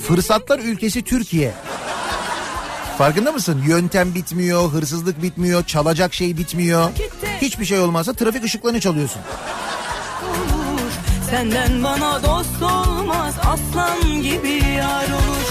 [0.08, 1.54] Fırsatlar ülkesi Türkiye.
[2.98, 3.62] Farkında mısın?
[3.66, 6.90] Yöntem bitmiyor, hırsızlık bitmiyor, çalacak şey bitmiyor.
[7.42, 9.20] Hiçbir şey olmazsa trafik ışıklarını çalıyorsun.
[10.22, 10.90] olur
[11.30, 15.48] Senden bana dost olmaz Aslan gibi yar olur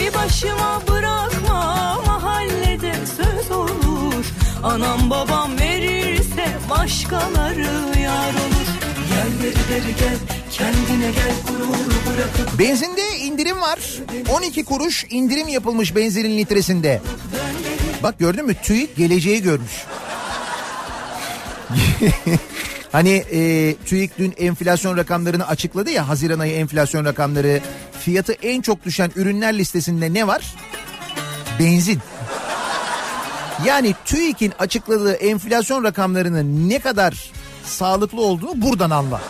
[0.00, 4.24] Bir başıma bırakma Mahallede söz olur
[4.62, 6.19] Anam babam verirse
[6.70, 8.68] Başkaları yar olur
[9.10, 10.16] Gel beri beri gel
[10.50, 13.78] Kendine gel gururu bırakıp Benzinde indirim var.
[14.28, 17.00] 12 kuruş indirim yapılmış benzinin litresinde.
[18.02, 18.54] Bak gördün mü?
[18.54, 19.84] TÜİK geleceği görmüş.
[22.92, 27.60] hani e, TÜİK dün enflasyon rakamlarını açıkladı ya Haziran ayı enflasyon rakamları.
[28.00, 30.54] Fiyatı en çok düşen ürünler listesinde ne var?
[31.58, 31.98] Benzin.
[33.66, 37.32] Yani TÜİK'in açıkladığı enflasyon rakamlarının ne kadar
[37.64, 39.20] sağlıklı olduğunu buradan anla.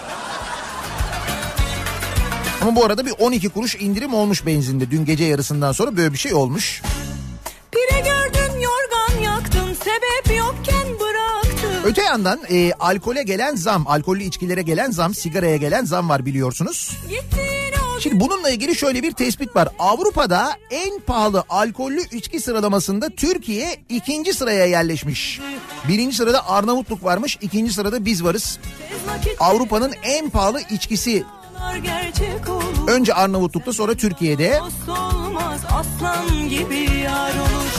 [2.63, 4.91] Ama bu arada bir 12 kuruş indirim olmuş benzinde.
[4.91, 6.83] Dün gece yarısından sonra böyle bir şey olmuş.
[7.73, 14.63] Pire gördün yorgan yaktın Sebep yokken bıraktın Öte yandan e, alkole gelen zam, alkollü içkilere
[14.63, 16.91] gelen zam, sigaraya gelen zam var biliyorsunuz.
[17.09, 17.70] Gittiğin o
[18.01, 19.69] Şimdi bununla ilgili şöyle bir tespit var.
[19.79, 25.41] Avrupa'da en pahalı alkollü içki sıralamasında Türkiye ikinci sıraya yerleşmiş.
[25.89, 28.59] Birinci sırada Arnavutluk varmış, ikinci sırada biz varız.
[29.41, 31.25] Avrupa'nın en pahalı içkisi
[32.89, 34.61] önce Arnavutluk'ta sonra Türkiye'de.
[35.71, 37.70] Aslan gibi yar olur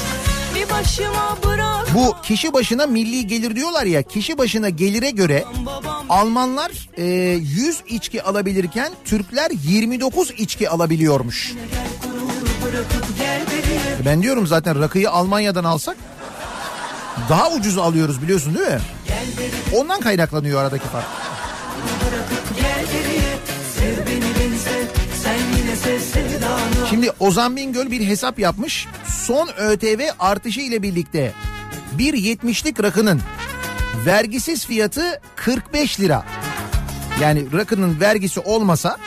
[1.94, 5.44] Bu kişi başına milli gelir diyorlar ya kişi başına gelire göre
[6.10, 11.54] Almanlar e, 100 içki alabilirken Türkler 29 içki alabiliyormuş.
[13.52, 15.98] beri Ben diyorum zaten rakıyı Almanya'dan alsak
[17.30, 18.80] daha ucuz alıyoruz biliyorsun değil mi?
[19.76, 21.06] Ondan kaynaklanıyor aradaki fark.
[26.90, 28.88] Şimdi Ozan Bingöl bir hesap yapmış.
[29.08, 31.34] Son ÖTV artışı ile birlikte
[31.92, 33.22] bir 70'lik rakının
[34.06, 36.26] vergisiz fiyatı 45 lira.
[37.22, 38.98] Yani rakının vergisi olmasa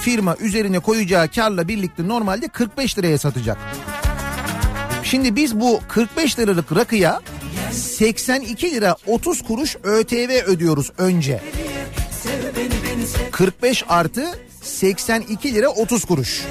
[0.00, 3.58] firma üzerine koyacağı karla birlikte normalde 45 liraya satacak.
[5.02, 7.20] Şimdi biz bu 45 liralık rakıya
[7.72, 11.40] 82 lira 30 kuruş ÖTV ödüyoruz önce.
[13.32, 16.42] 45 artı 82 lira 30 kuruş.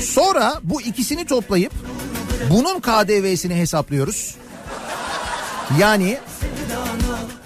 [0.00, 1.72] Sonra bu ikisini toplayıp
[2.50, 4.34] bunun KDV'sini hesaplıyoruz.
[5.78, 6.18] Yani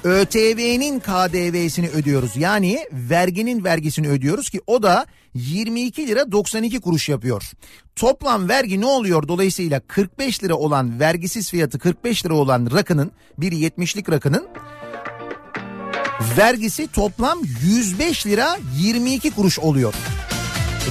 [0.05, 2.37] ÖTV'nin KDV'sini ödüyoruz.
[2.37, 7.51] Yani verginin vergisini ödüyoruz ki o da 22 lira 92 kuruş yapıyor.
[7.97, 9.29] Toplam vergi ne oluyor?
[9.29, 14.49] Dolayısıyla 45 lira olan vergisiz fiyatı 45 lira olan rakının bir 70'lik rakının
[16.20, 19.94] vergisi toplam 105 lira 22 kuruş oluyor.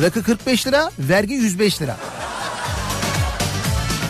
[0.01, 1.97] Rakı 45 lira, vergi 105 lira.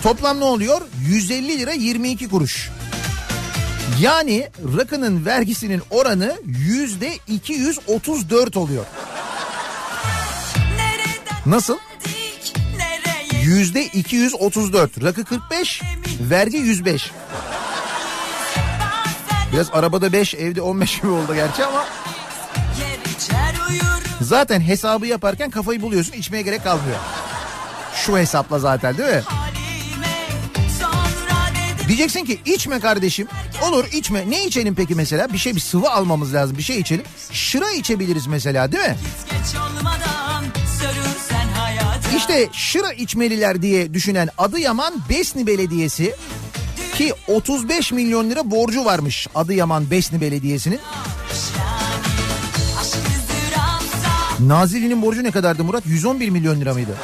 [0.03, 0.81] Toplam ne oluyor?
[1.07, 2.69] 150 lira 22 kuruş.
[3.99, 8.85] Yani rakının vergisinin oranı yüzde 234 oluyor.
[11.45, 11.77] Nasıl?
[13.43, 15.03] Yüzde 234.
[15.03, 15.81] Rakı 45,
[16.19, 17.11] vergi 105.
[19.53, 21.85] Biraz arabada 5, evde 15 gibi oldu gerçi ama
[24.21, 26.97] zaten hesabı yaparken kafayı buluyorsun, içmeye gerek kalmıyor.
[27.95, 29.21] Şu hesapla zaten değil mi?
[31.87, 33.27] Diyeceksin ki içme kardeşim.
[33.63, 34.29] Olur içme.
[34.29, 35.33] Ne içelim peki mesela?
[35.33, 36.57] Bir şey bir sıvı almamız lazım.
[36.57, 37.05] Bir şey içelim.
[37.31, 38.95] Şıra içebiliriz mesela değil mi?
[42.17, 46.15] İşte şıra içmeliler diye düşünen Adıyaman Besni Belediyesi
[46.97, 50.79] ki 35 milyon lira borcu varmış Adıyaman Besni Belediyesi'nin.
[54.39, 55.85] Nazilli'nin borcu ne kadardı Murat?
[55.85, 56.95] 111 milyon lira mıydı?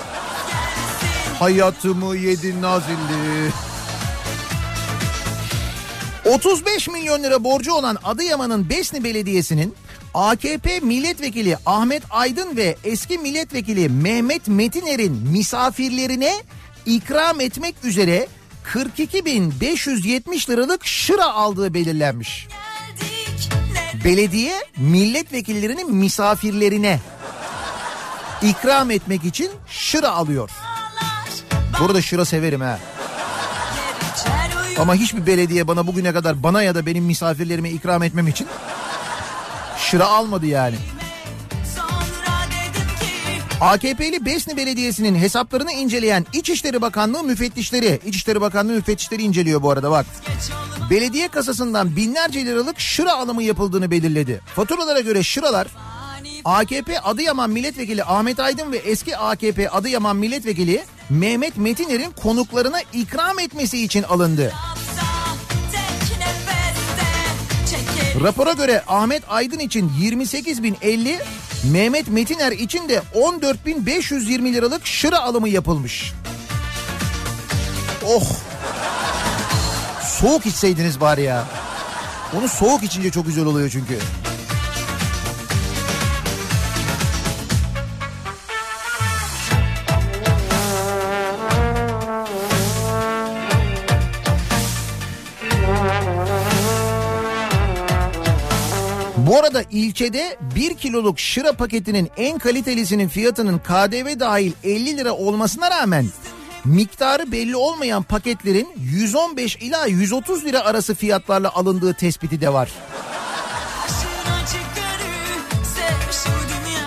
[1.39, 3.51] Hayatımı yedin Nazilli.
[6.25, 9.75] 35 milyon lira borcu olan Adıyaman'ın Besni Belediyesi'nin
[10.13, 16.33] AKP milletvekili Ahmet Aydın ve eski milletvekili Mehmet Metiner'in misafirlerine
[16.85, 18.27] ikram etmek üzere
[18.63, 22.47] 42.570 liralık şıra aldığı belirlenmiş.
[24.03, 26.99] Belediye milletvekillerinin misafirlerine
[28.41, 30.49] ikram etmek için şıra alıyor.
[31.79, 32.79] Burada şıra severim ha.
[34.79, 38.47] Ama hiçbir belediye bana bugüne kadar bana ya da benim misafirlerime ikram etmem için
[39.77, 40.75] şıra almadı yani.
[43.61, 50.05] AKP'li Besni Belediyesi'nin hesaplarını inceleyen İçişleri Bakanlığı müfettişleri, İçişleri Bakanlığı müfettişleri inceliyor bu arada bak.
[50.89, 54.41] Belediye kasasından binlerce liralık şıra alımı yapıldığını belirledi.
[54.55, 55.67] Faturalara göre şıralar
[56.45, 63.83] AKP Adıyaman Milletvekili Ahmet Aydın ve eski AKP Adıyaman Milletvekili Mehmet Metiner'in konuklarına ikram etmesi
[63.83, 64.53] için alındı.
[68.23, 71.19] Rapora göre Ahmet Aydın için 28.050,
[71.71, 76.13] Mehmet Metiner için de 14.520 liralık şıra alımı yapılmış.
[78.05, 78.23] Oh!
[80.19, 81.45] Soğuk içseydiniz bari ya.
[82.37, 83.99] Onu soğuk içince çok güzel oluyor çünkü.
[99.43, 106.05] Arada ilçede 1 kiloluk şıra paketinin en kalitelisinin fiyatının KDV dahil 50 lira olmasına rağmen
[106.65, 112.69] miktarı belli olmayan paketlerin 115 ila 130 lira arası fiyatlarla alındığı tespiti de var.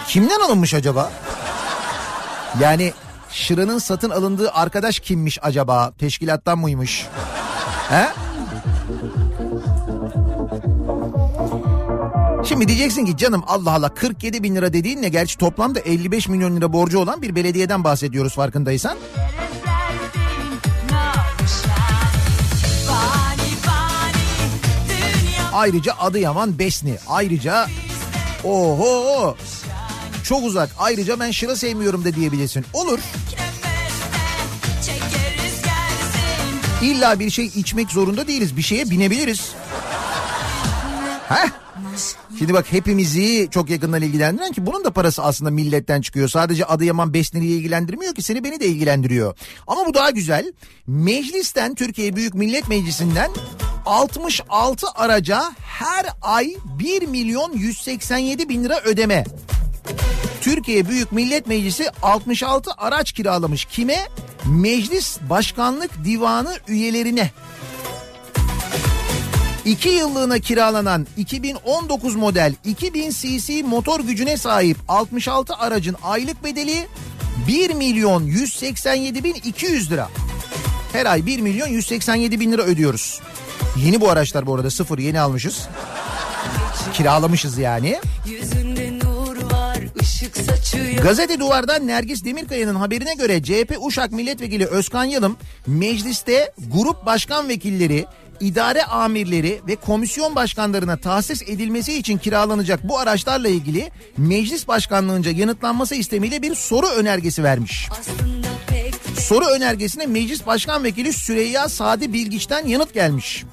[0.08, 1.12] Kimden alınmış acaba?
[2.60, 2.92] Yani
[3.30, 5.92] şıranın satın alındığı arkadaş kimmiş acaba?
[5.98, 7.06] Teşkilattan mıymış?
[7.88, 8.06] He?
[12.48, 15.08] Şimdi diyeceksin ki canım Allah Allah 47 bin lira dediğin ne?
[15.08, 18.98] Gerçi toplamda 55 milyon lira borcu olan bir belediyeden bahsediyoruz farkındaysan.
[25.52, 26.96] Ayrıca Adıyaman Besni.
[27.08, 27.66] Ayrıca
[28.44, 29.36] oho
[30.22, 30.70] çok uzak.
[30.78, 32.64] Ayrıca ben şıra sevmiyorum da diyebilirsin.
[32.72, 32.98] Olur.
[36.82, 38.56] İlla bir şey içmek zorunda değiliz.
[38.56, 39.52] Bir şeye binebiliriz.
[41.28, 41.65] Heh.
[42.38, 46.28] Şimdi bak hepimizi çok yakından ilgilendiren ki bunun da parası aslında milletten çıkıyor.
[46.28, 49.36] Sadece Adıyaman Besneri'yi ilgilendirmiyor ki seni beni de ilgilendiriyor.
[49.66, 50.52] Ama bu daha güzel.
[50.86, 53.30] Meclisten Türkiye Büyük Millet Meclisi'nden
[53.86, 59.24] 66 araca her ay 1 milyon 187 bin lira ödeme.
[60.40, 63.64] Türkiye Büyük Millet Meclisi 66 araç kiralamış.
[63.64, 63.98] Kime?
[64.44, 67.30] Meclis Başkanlık Divanı üyelerine.
[69.66, 76.86] 2 yıllığına kiralanan 2019 model 2000 cc motor gücüne sahip 66 aracın aylık bedeli
[77.48, 80.08] 1 milyon 187 bin 200 lira.
[80.92, 83.20] Her ay 1 milyon 187 bin lira ödüyoruz.
[83.84, 85.68] Yeni bu araçlar bu arada sıfır yeni almışız.
[86.92, 88.00] Kiralamışız yani.
[89.42, 95.36] Var Gazete Duvar'dan Nergis Demirkaya'nın haberine göre CHP Uşak Milletvekili Özkan Yalım
[95.66, 98.06] mecliste grup başkan vekilleri,
[98.40, 105.94] idare amirleri ve komisyon başkanlarına tahsis edilmesi için kiralanacak bu araçlarla ilgili meclis başkanlığınca yanıtlanması
[105.94, 107.88] istemiyle bir soru önergesi vermiş.
[109.18, 113.44] Soru önergesine Meclis Başkan Vekili Süreyya Sadi Bilgiç'ten yanıt gelmiş.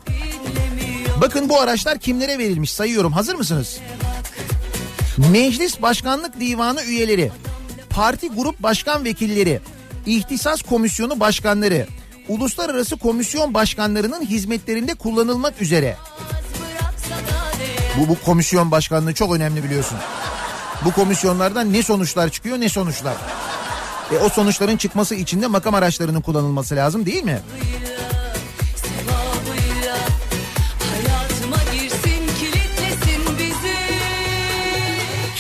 [1.22, 3.80] Bakın bu araçlar kimlere verilmiş sayıyorum hazır mısınız?
[5.32, 7.32] Meclis Başkanlık Divanı üyeleri,
[7.90, 9.60] parti grup başkan vekilleri,
[10.06, 11.88] ihtisas komisyonu başkanları,
[12.28, 15.98] uluslararası komisyon başkanlarının hizmetlerinde kullanılmak üzere.
[17.98, 19.98] Bu, bu komisyon başkanlığı çok önemli biliyorsun.
[20.86, 23.16] Bu komisyonlardan ne sonuçlar çıkıyor ne sonuçlar.
[24.12, 27.40] E o sonuçların çıkması için de makam araçlarının kullanılması lazım değil mi?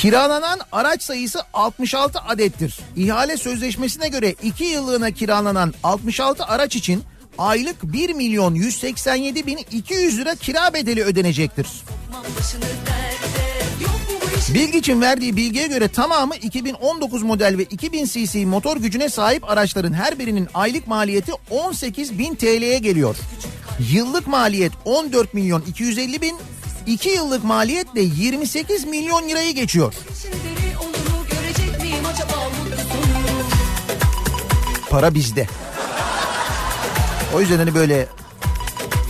[0.04, 2.80] Kiralanan araç sayısı 66 adettir.
[2.95, 7.04] İhale sözleşmesine göre 2 yıllığına kiralanan 66 araç için
[7.38, 11.68] aylık 1 milyon 187 bin 200 lira kira bedeli ödenecektir.
[14.39, 19.93] İş Bilgiç'in verdiği bilgiye göre tamamı 2019 model ve 2000 cc motor gücüne sahip araçların
[19.93, 23.16] her birinin aylık maliyeti 18 bin TL'ye geliyor.
[23.91, 26.38] Yıllık maliyet 14 milyon 250 bin,
[26.88, 29.94] 2 yıllık maliyet de 28 milyon lirayı geçiyor.
[34.90, 35.48] Para bizde.
[37.36, 38.08] O yüzden hani böyle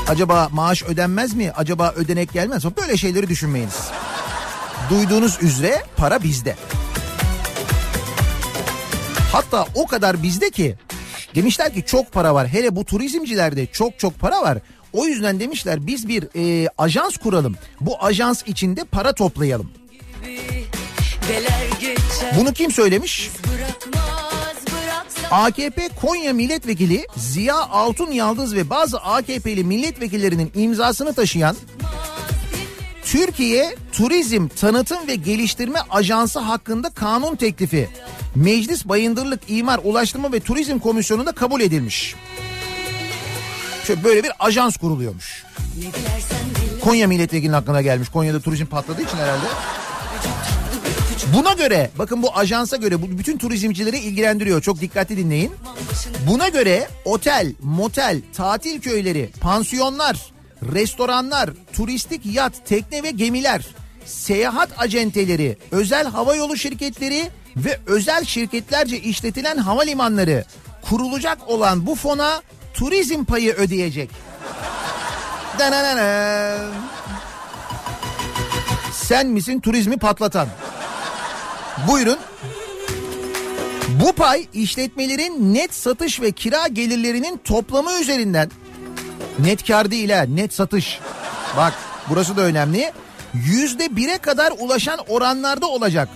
[0.08, 1.52] acaba maaş ödenmez mi?
[1.56, 2.72] Acaba ödenek gelmez mi?
[2.78, 3.90] Böyle şeyleri düşünmeyiniz.
[4.90, 6.56] Duyduğunuz üzere para bizde.
[9.32, 10.76] Hatta o kadar bizde ki
[11.36, 12.48] demişler ki çok para var.
[12.48, 14.58] Hele bu turizmcilerde çok çok para var.
[14.94, 17.56] O yüzden demişler biz bir e, ajans kuralım.
[17.82, 19.72] Bu ajans içinde para toplayalım.
[22.38, 23.30] Bunu kim söylemiş?
[25.32, 31.56] AKP Konya Milletvekili Ziya Altun Yaldız ve bazı AKP'li milletvekillerinin imzasını taşıyan
[33.04, 37.90] Türkiye Turizm Tanıtım ve Geliştirme Ajansı hakkında kanun teklifi
[38.36, 42.16] Meclis Bayındırlık İmar Ulaştırma ve Turizm Komisyonu'nda kabul edilmiş.
[43.88, 45.44] Şöyle böyle bir ajans kuruluyormuş.
[46.82, 48.10] Konya milletvekilinin aklına gelmiş.
[48.10, 49.46] Konya'da turizm patladığı için herhalde.
[51.36, 54.62] Buna göre bakın bu ajansa göre bu bütün turizmcileri ilgilendiriyor.
[54.62, 55.52] Çok dikkatli dinleyin.
[56.28, 60.32] Buna göre otel, motel, tatil köyleri, pansiyonlar,
[60.74, 63.68] restoranlar, turistik yat, tekne ve gemiler,
[64.06, 70.46] seyahat acenteleri, özel havayolu şirketleri ve özel şirketlerce işletilen havalimanları
[70.82, 72.42] kurulacak olan bu fona
[72.74, 74.10] turizm payı ödeyecek.
[78.92, 80.48] Sen misin turizmi patlatan?
[81.88, 82.18] Buyurun.
[84.02, 88.52] Bu pay işletmelerin net satış ve kira gelirlerinin toplamı üzerinden
[89.40, 91.00] net kar değil ha net satış.
[91.58, 91.74] Bak
[92.10, 92.92] burası da önemli.
[93.34, 96.10] Yüzde bire kadar ulaşan oranlarda olacak.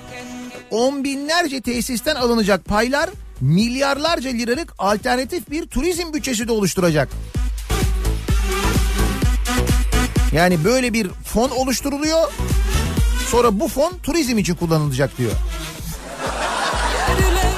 [0.71, 3.09] On binlerce tesisten alınacak paylar
[3.41, 7.09] milyarlarca liralık alternatif bir turizm bütçesi de oluşturacak.
[10.31, 12.31] Yani böyle bir fon oluşturuluyor.
[13.27, 15.31] Sonra bu fon turizm için kullanılacak diyor.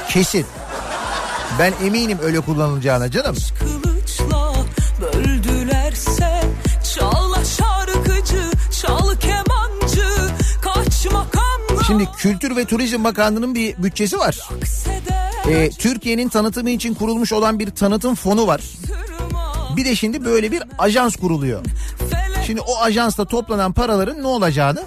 [0.08, 0.46] Kesin.
[1.58, 3.36] Ben eminim öyle kullanılacağına canım.
[3.58, 4.54] kılıçla
[5.00, 6.42] böldülerse
[6.94, 8.50] çal şarkıcı
[8.82, 10.08] çal kemancı
[10.62, 14.38] kaç makamla Şimdi Kültür ve Turizm Bakanlığı'nın bir bütçesi var.
[14.56, 18.60] akseder Ee, Türkiye'nin tanıtımı için kurulmuş olan bir tanıtım fonu var.
[19.76, 21.64] Bir de şimdi böyle bir ajans kuruluyor.
[22.46, 24.84] Şimdi o ajansla toplanan paraların ne olacağını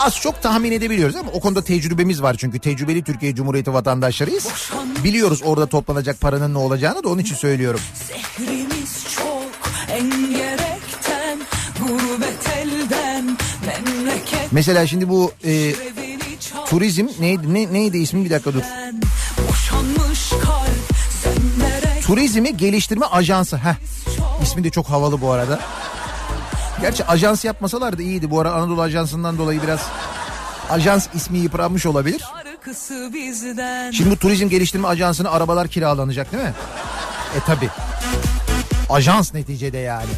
[0.00, 4.48] az çok tahmin edebiliyoruz ama o konuda tecrübemiz var çünkü tecrübeli Türkiye Cumhuriyeti vatandaşlarıyız.
[5.04, 7.80] Biliyoruz orada toplanacak paranın ne olacağını da onun için söylüyorum.
[7.94, 9.50] Zehrimiz çok
[9.90, 11.38] engerekten
[11.80, 13.24] gurbet elden
[13.66, 15.72] memleket Mesela şimdi bu e,
[16.70, 18.62] turizm neydi ne, neydi ismi bir dakika dur.
[22.06, 23.56] Turizmi Geliştirme Ajansı.
[23.56, 23.74] Heh.
[24.42, 25.60] İsmi de çok havalı bu arada.
[26.80, 28.30] Gerçi ajans yapmasalar da iyiydi.
[28.30, 29.80] Bu ara Anadolu Ajansı'ndan dolayı biraz
[30.70, 32.22] ajans ismi yıpranmış olabilir.
[33.92, 36.54] Şimdi bu turizm geliştirme ajansına arabalar kiralanacak değil mi?
[37.36, 37.68] E tabi.
[38.90, 40.10] Ajans neticede yani.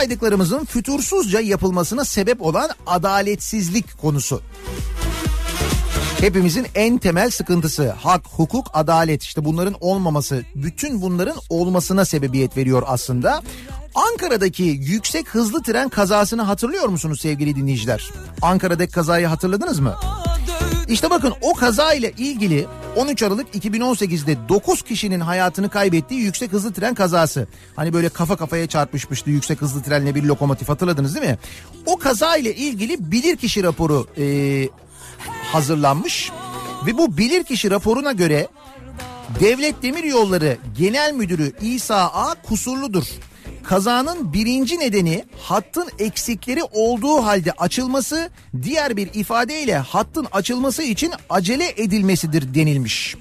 [0.00, 4.42] Saydıklarımızın fütursuzca yapılmasına sebep olan adaletsizlik konusu.
[6.20, 12.82] Hepimizin en temel sıkıntısı hak, hukuk, adalet işte bunların olmaması, bütün bunların olmasına sebebiyet veriyor
[12.86, 13.42] aslında.
[13.94, 18.10] Ankara'daki yüksek hızlı tren kazasını hatırlıyor musunuz sevgili dinleyiciler?
[18.42, 19.96] Ankara'daki kazayı hatırladınız mı?
[20.90, 22.66] İşte bakın o kaza ile ilgili
[22.96, 27.46] 13 Aralık 2018'de 9 kişinin hayatını kaybettiği yüksek hızlı tren kazası.
[27.76, 31.38] Hani böyle kafa kafaya çarpışmıştı yüksek hızlı trenle bir lokomotif hatırladınız değil mi?
[31.86, 34.68] O kaza ile ilgili bilirkişi raporu e,
[35.52, 36.30] hazırlanmış
[36.86, 38.48] ve bu bilirkişi raporuna göre
[39.40, 43.04] Devlet Demiryolları Genel Müdürü İsa A kusurludur.
[43.70, 48.30] Kazanın birinci nedeni hattın eksikleri olduğu halde açılması,
[48.62, 53.16] diğer bir ifadeyle hattın açılması için acele edilmesidir denilmiş.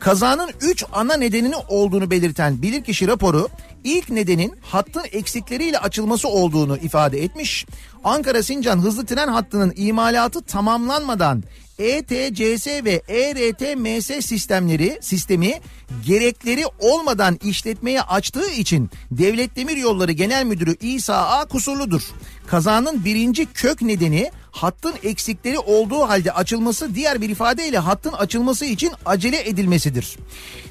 [0.00, 3.48] Kazanın 3 ana nedenini olduğunu belirten bilirkişi raporu
[3.84, 7.66] ilk nedenin hattın eksikleriyle açılması olduğunu ifade etmiş.
[8.04, 11.42] Ankara Sincan hızlı tren hattının imalatı tamamlanmadan
[11.78, 15.60] ETCS ve ERTMS sistemleri sistemi
[16.06, 22.02] gerekleri olmadan işletmeye açtığı için Devlet Demiryolları Genel Müdürü İsa A kusurludur.
[22.46, 28.92] Kazanın birinci kök nedeni hattın eksikleri olduğu halde açılması diğer bir ifadeyle hattın açılması için
[29.06, 30.16] acele edilmesidir.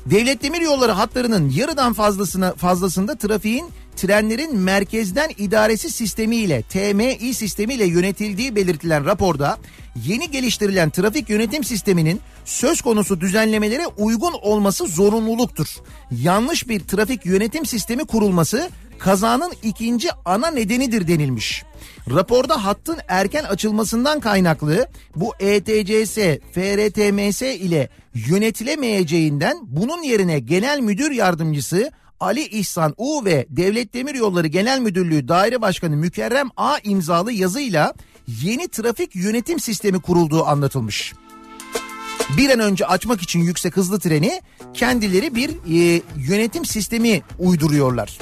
[0.05, 3.66] Devlet Demiryolları hatlarının yarıdan fazlasına fazlasında trafiğin
[3.97, 9.57] trenlerin merkezden idaresi sistemiyle TMI sistemiyle yönetildiği belirtilen raporda
[10.05, 15.67] yeni geliştirilen trafik yönetim sisteminin söz konusu düzenlemelere uygun olması zorunluluktur.
[16.11, 18.69] Yanlış bir trafik yönetim sistemi kurulması
[18.99, 21.63] kazanın ikinci ana nedenidir denilmiş.
[22.09, 26.15] Raporda hattın erken açılmasından kaynaklı bu ETCS,
[26.53, 34.80] FRTMS ile yönetilemeyeceğinden bunun yerine Genel Müdür Yardımcısı Ali İhsan U ve Devlet Demiryolları Genel
[34.80, 37.93] Müdürlüğü Daire Başkanı Mükerrem A imzalı yazıyla
[38.28, 41.13] yeni trafik yönetim sistemi kurulduğu anlatılmış.
[42.38, 44.41] Bir an önce açmak için yüksek hızlı treni
[44.74, 48.20] kendileri bir e, yönetim sistemi uyduruyorlar.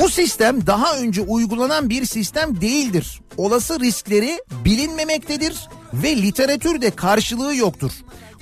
[0.00, 3.20] Bu sistem daha önce uygulanan bir sistem değildir.
[3.36, 7.92] Olası riskleri bilinmemektedir ve literatürde karşılığı yoktur.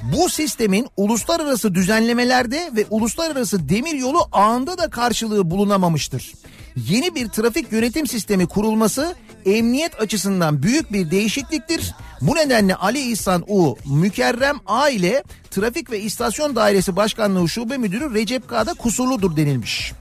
[0.03, 6.33] Bu sistemin uluslararası düzenlemelerde ve uluslararası demiryolu ağında da karşılığı bulunamamıştır.
[6.77, 9.15] Yeni bir trafik yönetim sistemi kurulması
[9.47, 11.95] emniyet açısından büyük bir değişikliktir.
[12.21, 18.15] Bu nedenle Ali İhsan U, Mükerrem A ile Trafik ve İstasyon Dairesi Başkanlığı Şube Müdürü
[18.15, 19.93] Recep K'da kusurludur denilmiş.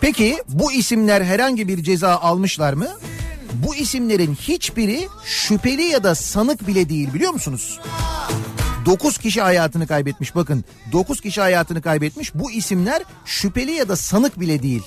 [0.00, 2.88] Peki bu isimler herhangi bir ceza almışlar mı?
[3.64, 7.80] Bu isimlerin hiçbiri şüpheli ya da sanık bile değil biliyor musunuz?
[8.86, 10.64] 9 kişi hayatını kaybetmiş bakın.
[10.92, 12.34] 9 kişi hayatını kaybetmiş.
[12.34, 14.82] Bu isimler şüpheli ya da sanık bile değil.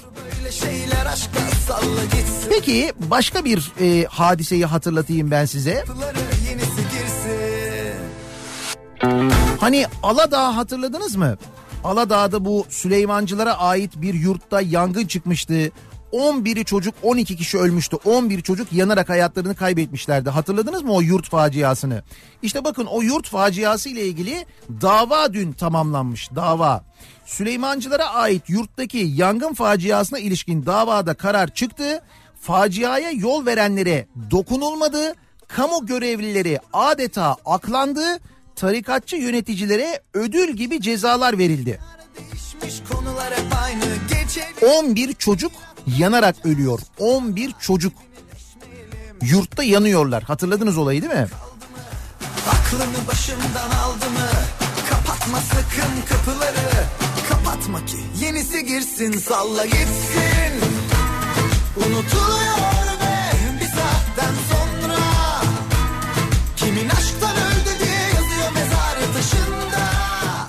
[2.49, 5.84] Peki başka bir e, hadiseyi hatırlatayım ben size.
[9.59, 11.38] Hani Aladağ hatırladınız mı?
[11.84, 15.72] Aladağ'da bu Süleymancılara ait bir yurtta yangın çıkmıştı.
[16.14, 17.97] 11'i çocuk 12 kişi ölmüştü.
[18.05, 20.30] 11 çocuk yanarak hayatlarını kaybetmişlerdi.
[20.30, 22.03] Hatırladınız mı o yurt faciasını?
[22.41, 24.45] İşte bakın o yurt faciası ile ilgili
[24.82, 26.30] dava dün tamamlanmış.
[26.36, 26.84] Dava.
[27.26, 32.01] Süleymancılara ait yurttaki yangın faciasına ilişkin davada karar çıktı.
[32.41, 35.14] Faciaya yol verenlere dokunulmadı.
[35.47, 38.20] Kamu görevlileri adeta aklandı.
[38.55, 41.80] Tarikatçı yöneticilere ödül gibi cezalar verildi.
[42.20, 45.51] Değişmiş konular hep aynı Geçelim 11 çocuk
[45.97, 46.79] yanarak ölüyor.
[46.99, 47.93] 11 çocuk
[49.21, 50.23] yurtta yanıyorlar.
[50.23, 51.27] Hatırladınız olayı değil mi?
[52.49, 54.29] Aklını başımdan aldı mı
[54.89, 56.69] Kapatma sakın kapıları
[57.29, 60.53] Kapatma ki yenisi girsin Salla gitsin
[61.77, 64.97] Unutuluyor ve bir saatten sonra
[66.55, 67.18] Kimin aşktan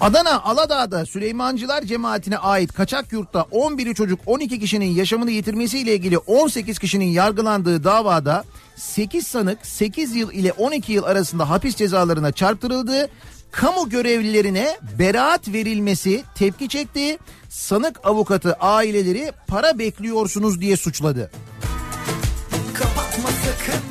[0.01, 6.79] Adana Aladağ'da Süleymancılar cemaatine ait kaçak yurtta 11 çocuk 12 kişinin yaşamını yitirmesiyle ilgili 18
[6.79, 8.45] kişinin yargılandığı davada
[8.77, 13.09] 8 sanık 8 yıl ile 12 yıl arasında hapis cezalarına çarptırıldı.
[13.51, 17.19] Kamu görevlilerine beraat verilmesi tepki çekti.
[17.49, 21.31] Sanık avukatı aileleri para bekliyorsunuz diye suçladı.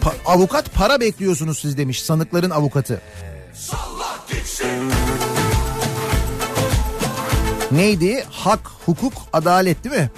[0.02, 3.02] Pa- avukat para bekliyorsunuz siz demiş sanıkların avukatı.
[7.72, 8.24] Neydi?
[8.32, 10.10] Hak, hukuk, adalet değil mi?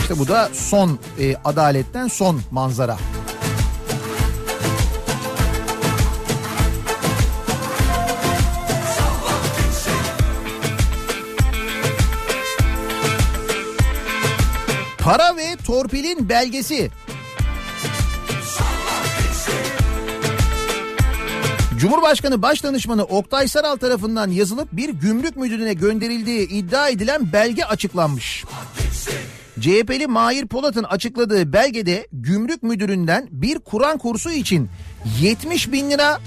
[0.00, 2.98] İşte bu da son e, adaletten son manzara.
[14.98, 16.90] Para ve torpilin belgesi.
[21.78, 28.44] Cumhurbaşkanı Başdanışmanı Oktay Saral tarafından yazılıp bir gümrük müdürüne gönderildiği iddia edilen belge açıklanmış.
[29.60, 34.68] CHP'li Mahir Polat'ın açıkladığı belgede gümrük müdüründen bir Kur'an kursu için
[35.20, 36.20] 70 bin lira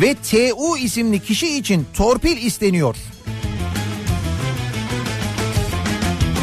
[0.00, 2.96] ve TU isimli kişi için torpil isteniyor.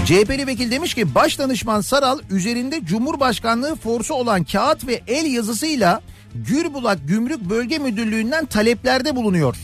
[0.06, 6.02] CHP'li vekil demiş ki başdanışman Saral üzerinde Cumhurbaşkanlığı forsu olan kağıt ve el yazısıyla
[6.36, 9.56] Gürbulak Gümrük Bölge Müdürlüğü'nden taleplerde bulunuyor.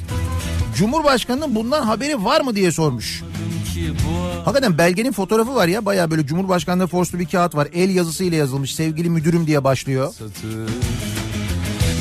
[0.76, 3.24] Cumhurbaşkanının bundan haberi var mı diye sormuş.
[4.46, 7.68] Hakikaten belgenin fotoğrafı var ya baya böyle Cumhurbaşkanlığı forslu bir kağıt var.
[7.74, 10.14] El yazısıyla yazılmış sevgili müdürüm diye başlıyor.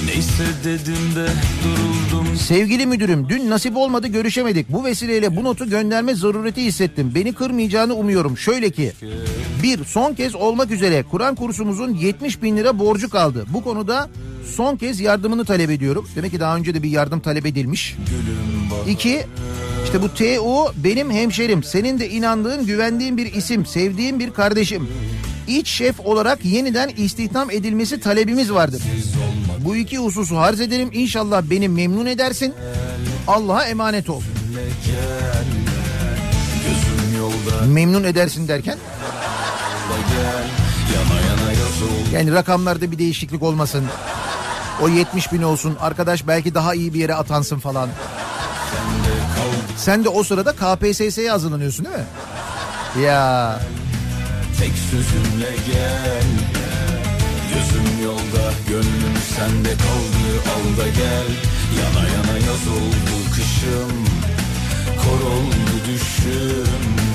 [0.07, 1.29] Neyse dedim de
[1.65, 4.73] duruldum Sevgili müdürüm dün nasip olmadı görüşemedik.
[4.73, 7.13] Bu vesileyle bu notu gönderme zarureti hissettim.
[7.15, 8.39] Beni kırmayacağını umuyorum.
[8.39, 8.93] Şöyle ki
[9.63, 13.45] bir son kez olmak üzere Kur'an kursumuzun 70 bin lira borcu kaldı.
[13.49, 14.09] Bu konuda
[14.47, 16.09] son kez yardımını talep ediyorum.
[16.17, 17.97] Demek ki daha önce de bir yardım talep edilmiş.
[18.89, 19.27] İki
[19.85, 21.63] işte bu TU benim hemşerim.
[21.63, 23.67] Senin de inandığın güvendiğin bir isim.
[23.67, 24.89] Sevdiğim bir kardeşim.
[25.49, 28.83] İç şef olarak yeniden istihdam edilmesi talebimiz vardır.
[29.65, 30.91] Bu iki hususu harz ederim.
[30.93, 32.55] İnşallah beni memnun edersin.
[33.29, 34.23] Allah'a emanet ol.
[37.67, 38.79] Memnun edersin derken
[40.95, 41.36] Yana yana
[42.13, 43.85] yani rakamlarda bir değişiklik olmasın.
[44.83, 45.77] O 70 bin olsun.
[45.81, 47.89] Arkadaş belki daha iyi bir yere atansın falan.
[49.77, 52.05] Sen de o sırada KPSS'ye hazırlanıyorsun değil mi?
[53.07, 53.61] Ya
[54.59, 56.27] Tek sözümle gel
[57.55, 61.29] Gözüm yolda Gönlüm sende kaldı Al gel
[61.79, 64.07] Yana yana yaz oldu kışım
[64.97, 67.06] Kor oldu düşüm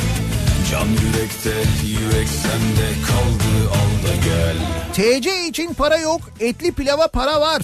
[0.71, 1.49] Can yürekte
[1.85, 4.57] Yürek sende kaldı Al gel
[4.93, 6.21] TC için para yok.
[6.39, 7.61] Etli pilava para var.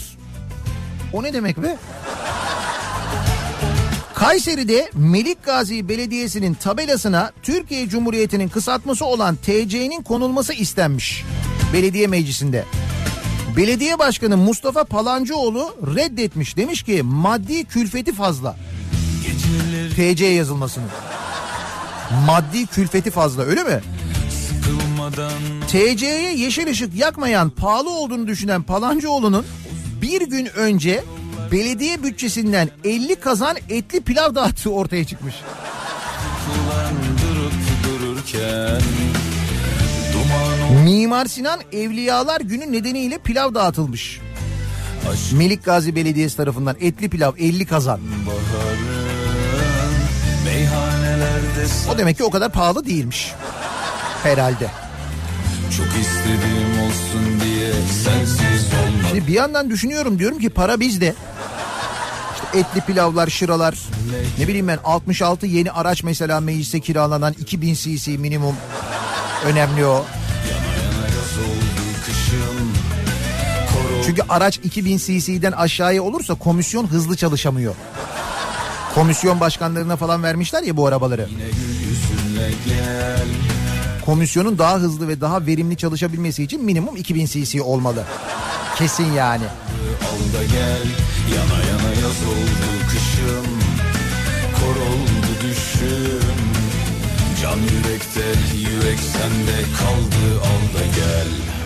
[1.13, 1.77] O ne demek be?
[4.15, 11.23] Kayseri'de Melik Gazi Belediyesi'nin tabelasına Türkiye Cumhuriyeti'nin kısaltması olan TC'nin konulması istenmiş.
[11.73, 12.65] Belediye meclisinde.
[13.57, 16.57] Belediye Başkanı Mustafa Palancıoğlu reddetmiş.
[16.57, 18.55] Demiş ki maddi külfeti fazla.
[19.95, 20.85] TC yazılmasını.
[22.25, 23.81] Maddi külfeti fazla öyle mi?
[25.67, 29.45] TC'ye yeşil ışık yakmayan pahalı olduğunu düşünen Palancıoğlu'nun
[30.01, 31.03] bir gün önce
[31.51, 35.35] belediye bütçesinden 50 kazan etli pilav dağıttığı ortaya çıkmış.
[37.83, 38.81] dururken
[40.83, 44.21] Mimar Sinan Evliyalar Günü nedeniyle pilav dağıtılmış.
[45.11, 47.99] aşk Melik Gazi Belediyesi tarafından etli pilav 50 kazan.
[48.27, 48.97] baharı
[50.45, 50.96] Meyhanelerde
[51.93, 53.33] O demek ki o kadar pahalı değilmiş.
[54.23, 54.67] Herhalde.
[55.77, 57.71] çok istediğim olsun diye
[58.03, 61.15] sensiz olmak Şimdi bir yandan düşünüyorum diyorum ki para bizde.
[62.35, 63.75] İşte etli pilavlar, şıralar.
[64.39, 68.55] Ne bileyim ben 66 yeni araç mesela meclise kiralanan 2000 cc minimum.
[69.45, 70.05] Önemli o.
[74.05, 77.75] Çünkü araç 2000 cc'den aşağıya olursa komisyon hızlı çalışamıyor.
[78.97, 81.29] Komisyon başkanlarına falan vermişler ya bu arabaları.
[84.05, 88.03] Komisyonun daha hızlı ve daha verimli çalışabilmesi için minimum 2000 cc olmalı.
[88.77, 89.43] Kesin yani.
[90.03, 90.87] Al da gel
[91.35, 93.47] yana yana yaz oldu kışım
[94.55, 96.37] Kor oldu düşüm
[97.41, 101.56] Can yürekte yürek sende kaldı al da gel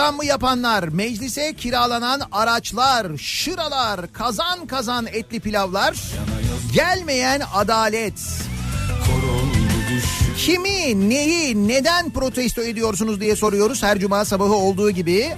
[0.00, 5.94] zammı yapanlar, meclise kiralanan araçlar, şıralar, kazan kazan etli pilavlar,
[6.72, 8.14] gelmeyen adalet.
[10.38, 15.30] Kimi, neyi, neden protesto ediyorsunuz diye soruyoruz her cuma sabahı olduğu gibi.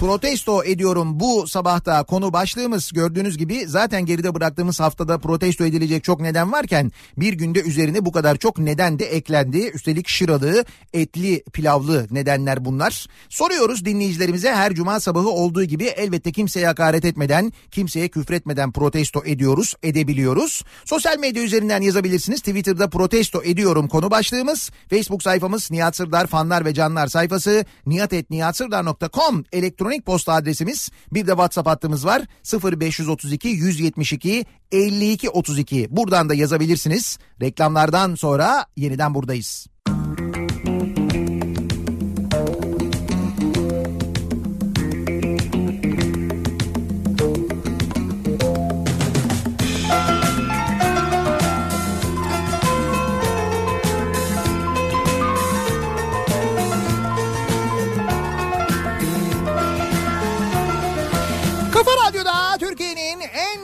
[0.00, 6.20] Protesto ediyorum bu sabahta konu başlığımız gördüğünüz gibi zaten geride bıraktığımız haftada protesto edilecek çok
[6.20, 9.58] neden varken bir günde üzerine bu kadar çok neden de eklendi.
[9.58, 13.06] Üstelik şıralı, etli, pilavlı nedenler bunlar.
[13.28, 19.74] Soruyoruz dinleyicilerimize her cuma sabahı olduğu gibi elbette kimseye hakaret etmeden, kimseye küfretmeden protesto ediyoruz,
[19.82, 20.64] edebiliyoruz.
[20.84, 22.40] Sosyal medya üzerinden yazabilirsiniz.
[22.40, 24.70] Twitter'da protesto ediyorum konu başlığımız.
[24.90, 30.90] Facebook sayfamız Nihat Sırdar fanlar ve canlar sayfası nihatetnihatsırdar.com elektronik posta adresimiz.
[31.12, 32.22] Bir de WhatsApp hattımız var
[32.62, 35.88] 0532 172 52 32.
[35.90, 37.18] Buradan da yazabilirsiniz.
[37.40, 39.66] Reklamlardan sonra yeniden buradayız.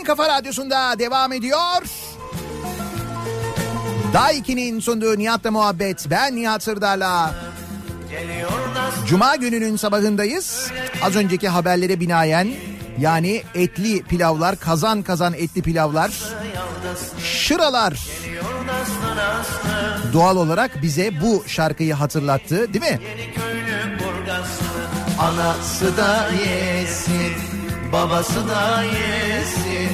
[0.06, 1.82] Kafa radyosunda devam ediyor.
[4.12, 6.06] Daiki'nin sunduğu Nihat'la muhabbet.
[6.10, 7.34] Ben Nihat Sırdar'la.
[9.06, 10.70] Cuma gününün sabahındayız.
[11.02, 12.48] Az önceki haberlere binaen
[12.98, 16.10] yani etli pilavlar, kazan kazan etli pilavlar,
[17.24, 17.98] şıralar
[20.12, 23.00] doğal olarak bize bu şarkıyı hatırlattı değil mi?
[25.18, 27.32] Anası da yesin,
[27.92, 29.90] babası da yesin.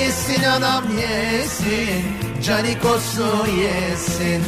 [0.00, 2.04] Yesin anam yesin,
[2.44, 4.42] canikosu yesin.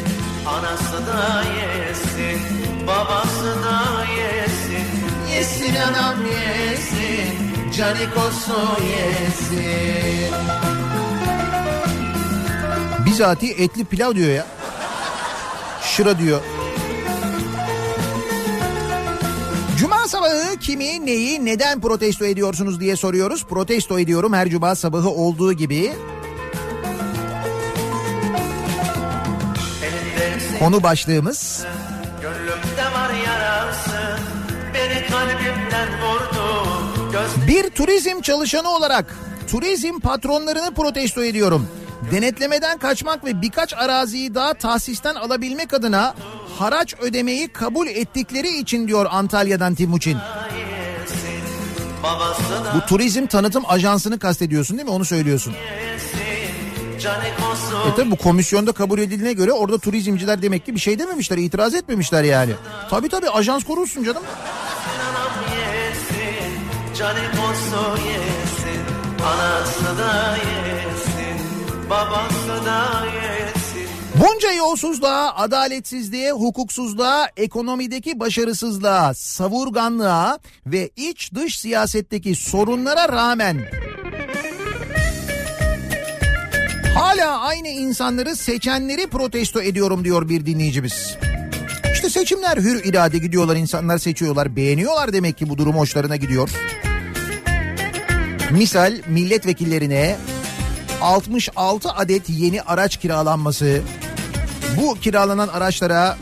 [0.47, 2.41] Anası da yesin,
[2.87, 4.87] babası da yesin.
[5.31, 10.35] Yesin anam yesin, canikosu yesin.
[13.07, 14.47] Bizatihi etli pilav diyor ya.
[15.83, 16.41] Şıra diyor.
[20.57, 23.45] Kimi, neyi, neden protesto ediyorsunuz diye soruyoruz.
[23.45, 25.93] Protesto ediyorum her cuma sabahı olduğu gibi.
[30.59, 31.67] Konu başlığımız
[33.27, 34.19] yarası.
[37.47, 39.17] Bir turizm çalışanı olarak
[39.51, 41.69] turizm patronlarını protesto ediyorum.
[42.13, 46.15] Denetlemeden kaçmak ve birkaç araziyi daha tahsisten alabilmek adına
[46.59, 50.19] haraç ödemeyi kabul ettikleri için diyor Antalya'dan Timuçin.
[52.75, 54.95] Bu turizm tanıtım ajansını kastediyorsun değil mi?
[54.95, 55.55] Onu söylüyorsun.
[57.93, 61.75] E tabi bu komisyonda kabul edildiğine göre orada turizmciler demek ki bir şey dememişler, itiraz
[61.75, 62.53] etmemişler yani.
[62.91, 64.23] Tabii tabii ajans korursun canım.
[69.27, 71.41] Anası da yesin,
[71.91, 73.36] babası da yesin.
[74.21, 83.59] Bunca yolsuzluğa, adaletsizliğe, hukuksuzluğa, ekonomideki başarısızlığa, savurganlığa ve iç dış siyasetteki sorunlara rağmen
[86.95, 91.17] hala aynı insanları seçenleri protesto ediyorum diyor bir dinleyicimiz.
[91.93, 96.51] İşte seçimler hür irade gidiyorlar insanlar seçiyorlar beğeniyorlar demek ki bu durum hoşlarına gidiyor.
[98.51, 100.17] Misal milletvekillerine
[101.01, 103.83] 66 adet yeni araç kiralanması.
[104.77, 106.19] Bu kiralanan araçlara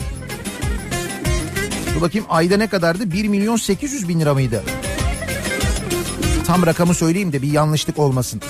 [1.94, 3.12] dur bakayım ayda ne kadardı?
[3.12, 4.62] 1 milyon 800 bin lira mıydı?
[6.46, 8.40] Tam rakamı söyleyeyim de bir yanlışlık olmasın.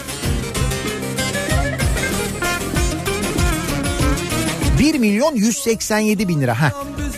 [4.79, 6.55] 1 milyon 187 bin lira.
[6.63, 6.71] Heh.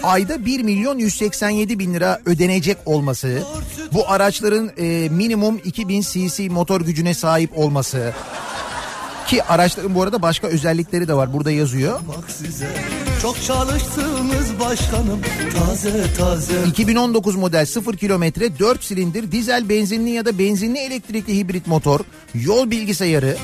[0.03, 3.43] Ayda 1 milyon 187 bin lira ödenecek olması.
[3.93, 8.15] Bu araçların e, minimum 2000 cc motor gücüne sahip olması.
[9.29, 11.33] Ki araçların bu arada başka özellikleri de var.
[11.33, 12.01] Burada yazıyor.
[12.09, 12.69] Bak size
[13.23, 15.21] çok çalıştınız başkanım
[15.59, 21.67] taze taze 2019 model 0 kilometre 4 silindir dizel benzinli ya da benzinli elektrikli hibrit
[21.67, 22.01] motor,
[22.35, 23.37] yol bilgisayarı,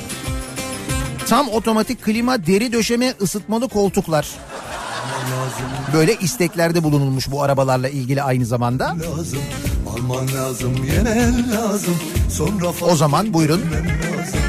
[1.27, 4.27] tam otomatik klima, deri döşeme, ısıtmalı koltuklar.
[5.93, 8.85] Böyle isteklerde bulunulmuş bu arabalarla ilgili aynı zamanda.
[8.85, 9.39] lazım
[9.93, 11.95] alman lazım yemen lazım
[12.31, 13.61] sonra O zaman buyurun.
[13.61, 14.39] lazım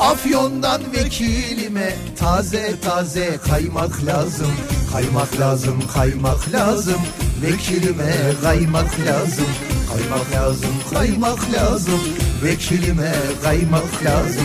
[0.00, 4.46] Afyon'dan vekilime taze taze kaymak lazım.
[4.92, 7.00] Kaymak lazım, kaymak lazım.
[7.42, 9.46] Vekilime kaymak lazım.
[9.92, 12.00] Kaymak lazım, kaymak lazım.
[12.44, 14.44] Vekilime kaymak lazım.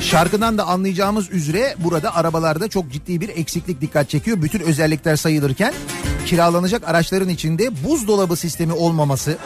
[0.00, 4.42] Şarkıdan da anlayacağımız üzere burada arabalarda çok ciddi bir eksiklik dikkat çekiyor.
[4.42, 5.74] Bütün özellikler sayılırken
[6.26, 9.38] kiralanacak araçların içinde buzdolabı sistemi olmaması,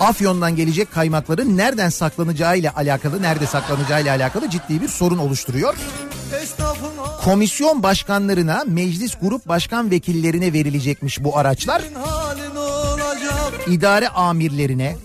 [0.00, 5.74] Afyon'dan gelecek kaymakların nereden saklanacağı ile alakalı, nerede saklanacağı ile alakalı ciddi bir sorun oluşturuyor.
[7.24, 11.82] Komisyon başkanlarına, meclis grup başkan vekillerine verilecekmiş bu araçlar.
[13.66, 14.96] İdare amirlerine,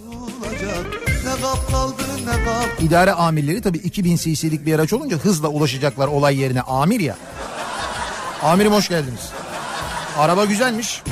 [2.80, 6.62] idare amirleri tabii 2000 cc'lik bir araç olunca hızla ulaşacaklar olay yerine.
[6.62, 7.18] Amir ya.
[8.44, 9.30] Amirim hoş geldiniz.
[10.18, 11.04] Araba güzelmiş.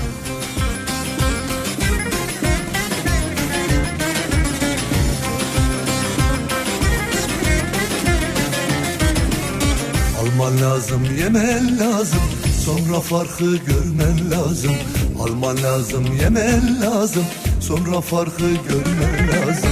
[10.52, 12.20] Alman lazım yemen lazım
[12.66, 14.72] sonra farkı görmen lazım
[15.20, 17.26] Alman lazım yemen lazım
[17.60, 19.70] sonra farkı görmen lazım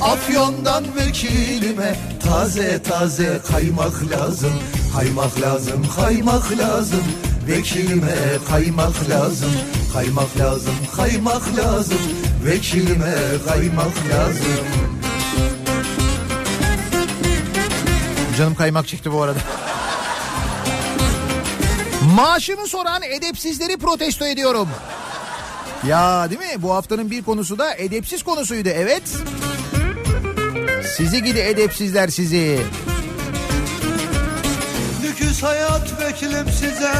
[0.00, 4.52] Afyon'dan vekilime taze taze kaymak lazım.
[4.96, 7.04] Kaymak lazım, kaymak lazım.
[7.48, 8.14] Vekilime
[8.50, 9.50] kaymak lazım.
[9.92, 11.98] Kaymak lazım, kaymak lazım.
[12.44, 13.14] Vekilime
[13.48, 14.66] kaymak lazım.
[18.38, 19.38] Canım kaymak çekti bu arada.
[22.04, 24.68] Maaşımı soran edepsizleri protesto ediyorum.
[25.86, 26.62] Ya değil mi?
[26.62, 28.68] Bu haftanın bir konusu da edepsiz konusuydu.
[28.68, 29.02] Evet.
[30.96, 32.60] Sizi gidi edepsizler sizi.
[35.02, 35.88] Lüküs hayat
[36.60, 36.92] size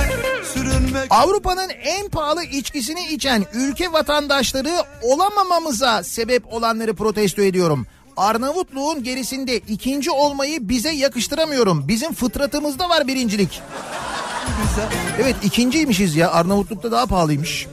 [0.55, 7.86] sürünmek Avrupa'nın en pahalı içkisini içen ülke vatandaşları olamamamıza sebep olanları protesto ediyorum.
[8.16, 11.88] Arnavutluğun gerisinde ikinci olmayı bize yakıştıramıyorum.
[11.88, 13.62] Bizim fıtratımızda var birincilik.
[15.20, 16.30] Evet ikinciymişiz ya.
[16.30, 17.68] Arnavutluk'ta daha pahalıymış.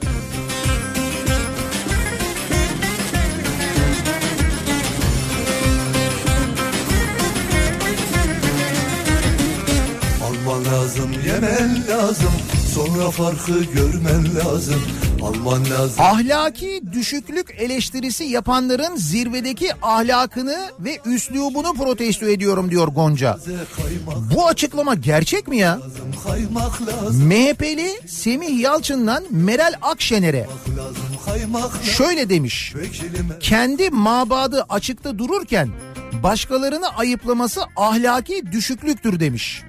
[10.25, 12.31] Alman lazım yemen lazım.
[12.73, 14.81] Sonra farkı görmen lazım
[15.23, 23.37] Alman lazım Ahlaki düşüklük eleştirisi yapanların zirvedeki ahlakını ve üslubunu protesto ediyorum diyor Gonca.
[24.35, 25.79] Bu açıklama gerçek mi ya?
[27.11, 30.47] MHP'li Semih Yalçın'dan Meral Akşener'e
[31.83, 32.73] şöyle demiş.
[33.39, 35.69] Kendi mabadı açıkta dururken
[36.23, 39.63] başkalarını ayıplaması ahlaki düşüklüktür demiş.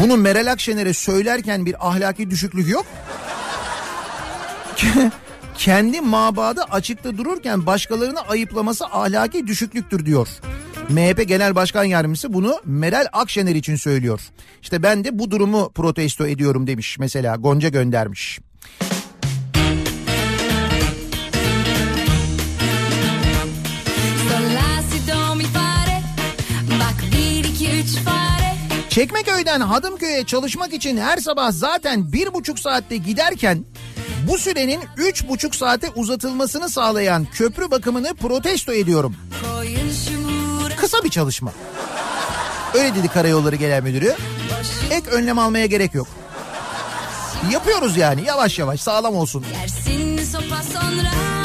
[0.00, 2.86] Bunu Meral Akşener'e söylerken bir ahlaki düşüklük yok.
[5.58, 10.28] Kendi mabadı açıkta dururken başkalarını ayıplaması ahlaki düşüklüktür diyor.
[10.88, 14.20] MHP Genel Başkan Yardımcısı bunu Meral Akşener için söylüyor.
[14.62, 18.40] İşte ben de bu durumu protesto ediyorum demiş mesela Gonca göndermiş.
[28.92, 33.64] Çekmeköy'den Hadımköy'e çalışmak için her sabah zaten bir buçuk saatte giderken
[34.28, 39.16] bu sürenin üç buçuk saate uzatılmasını sağlayan köprü bakımını protesto ediyorum.
[40.76, 41.52] Kısa bir çalışma.
[42.74, 44.14] Öyle dedi Karayolları Genel Müdürü.
[44.90, 46.08] Ek önlem almaya gerek yok.
[47.52, 49.44] Yapıyoruz yani yavaş yavaş sağlam olsun.
[49.60, 51.41] Yersin sopa sonra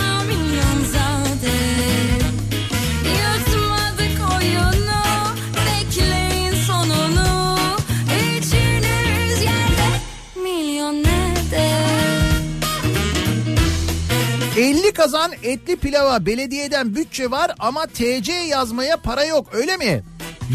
[14.97, 20.03] kazan etli pilava belediyeden bütçe var ama TC yazmaya para yok öyle mi?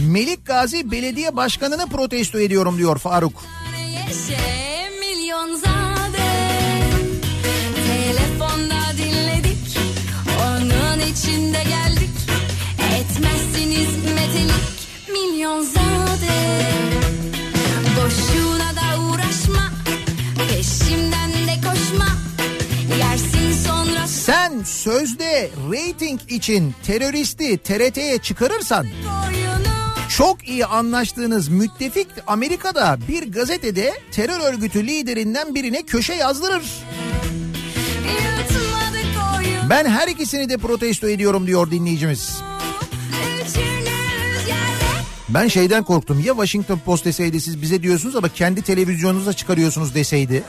[0.09, 3.45] Melik Gazi belediye başkanını protesto ediyorum diyor Faruk.
[3.89, 6.29] Yeşe milyonzade
[7.87, 9.79] Telefonda dinledik
[10.43, 12.11] Onun içinde geldik
[12.99, 14.65] Etmezsiniz metelik
[15.09, 15.82] Milyonzade
[24.63, 28.87] Sen sözde reyting için teröristi TRT'ye çıkarırsan
[30.09, 36.63] çok iyi anlaştığınız müttefik Amerika'da bir gazetede terör örgütü liderinden birine köşe yazdırır.
[39.71, 42.41] Ben her ikisini de protesto ediyorum diyor dinleyicimiz.
[45.29, 50.43] Ben şeyden korktum ya Washington Post deseydi siz bize diyorsunuz ama kendi televizyonunuza çıkarıyorsunuz deseydi.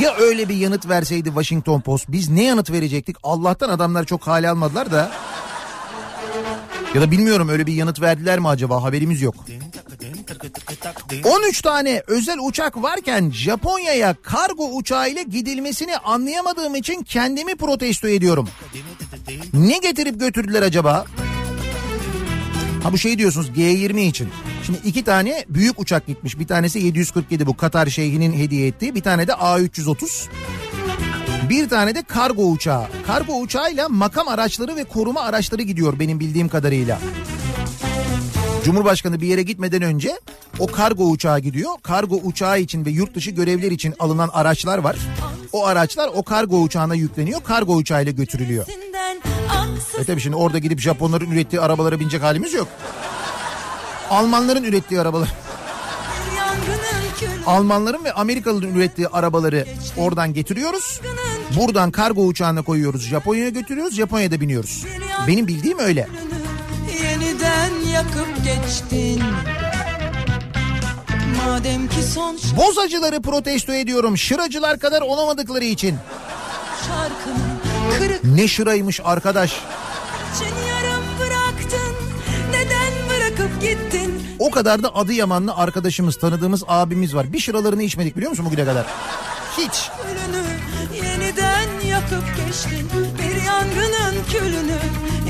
[0.00, 3.16] Ya öyle bir yanıt verseydi Washington Post biz ne yanıt verecektik?
[3.22, 5.10] Allah'tan adamlar çok hale almadılar da.
[6.94, 9.34] Ya da bilmiyorum öyle bir yanıt verdiler mi acaba haberimiz yok.
[11.24, 18.48] 13 tane özel uçak varken Japonya'ya kargo uçağıyla gidilmesini anlayamadığım için kendimi protesto ediyorum.
[19.52, 21.04] Ne getirip götürdüler acaba?
[22.82, 24.28] Ha bu şey diyorsunuz G20 için.
[24.66, 26.38] Şimdi iki tane büyük uçak gitmiş.
[26.38, 28.94] Bir tanesi 747 bu Katar Şeyhi'nin hediye ettiği.
[28.94, 30.28] Bir tane de A330.
[31.48, 32.84] Bir tane de kargo uçağı.
[33.06, 36.98] Kargo uçağıyla makam araçları ve koruma araçları gidiyor benim bildiğim kadarıyla.
[38.64, 40.20] Cumhurbaşkanı bir yere gitmeden önce
[40.58, 41.70] o kargo uçağı gidiyor.
[41.82, 44.96] Kargo uçağı için ve yurt dışı görevler için alınan araçlar var.
[45.52, 47.44] O araçlar o kargo uçağına yükleniyor.
[47.44, 48.66] Kargo uçağıyla götürülüyor.
[49.98, 52.68] E tabii şimdi orada gidip Japonların ürettiği arabalara binecek halimiz yok.
[54.10, 55.28] Almanların ürettiği arabalar.
[57.46, 61.00] Almanların ve Amerikalıların ürettiği arabaları oradan getiriyoruz.
[61.56, 63.02] Buradan kargo uçağına koyuyoruz.
[63.02, 63.94] Japonya'ya götürüyoruz.
[63.94, 64.84] Japonya'da biniyoruz.
[65.26, 66.08] Benim bildiğim öyle.
[67.02, 69.22] Yeniden yakıp geçtin
[71.46, 74.18] Madem ki son Bozacıları protesto ediyorum.
[74.18, 75.96] Şıracılar kadar olamadıkları için.
[78.24, 79.60] Ne şıraymış arkadaş.
[80.38, 80.75] için
[84.46, 87.32] O kadar da Adıyamanlı arkadaşımız, tanıdığımız abimiz var.
[87.32, 88.86] Bir şıralarını içmedik biliyor musun bugüne kadar?
[89.58, 89.90] Hiç.
[91.88, 92.88] Yakıp geçtin
[93.18, 94.78] Bir yangının külünü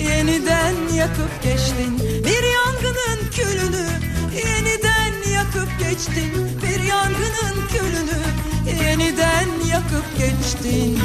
[0.08, 3.86] yeniden yakıp geçtin Bir yangının külünü
[4.36, 8.20] yeniden yakıp geçtin Bir yangının külünü
[8.84, 10.98] yeniden yakıp geçtin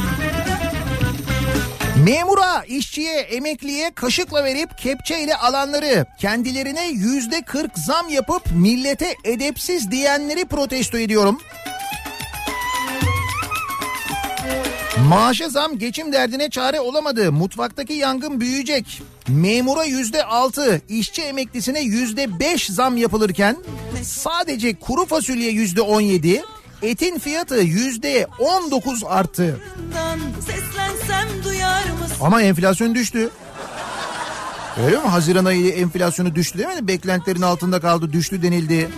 [1.97, 10.45] Memura, işçiye, emekliye kaşıkla verip kepçeyle alanları kendilerine yüzde kırk zam yapıp millete edepsiz diyenleri
[10.45, 11.37] protesto ediyorum.
[15.07, 17.31] Maaşa zam geçim derdine çare olamadı.
[17.31, 19.01] Mutfaktaki yangın büyüyecek.
[19.27, 23.57] Memura yüzde altı, işçi emeklisine yüzde beş zam yapılırken
[24.03, 26.43] sadece kuru fasulye yüzde on yedi,
[26.81, 29.59] etin fiyatı yüzde on dokuz arttı.
[32.21, 33.29] Ama enflasyon düştü.
[34.85, 35.07] Öyle mi?
[35.07, 36.87] Haziran ayı enflasyonu düştü değil mi?
[36.87, 38.89] Beklentilerin altında kaldı, düştü denildi.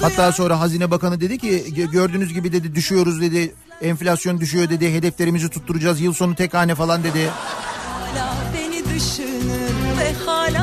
[0.00, 3.54] Hatta sonra Hazine Bakanı dedi ki "Gö- gördüğünüz gibi dedi düşüyoruz dedi.
[3.82, 4.94] Enflasyon düşüyor dedi.
[4.94, 6.00] Hedeflerimizi tutturacağız.
[6.00, 7.30] Yıl sonu tek hane falan dedi.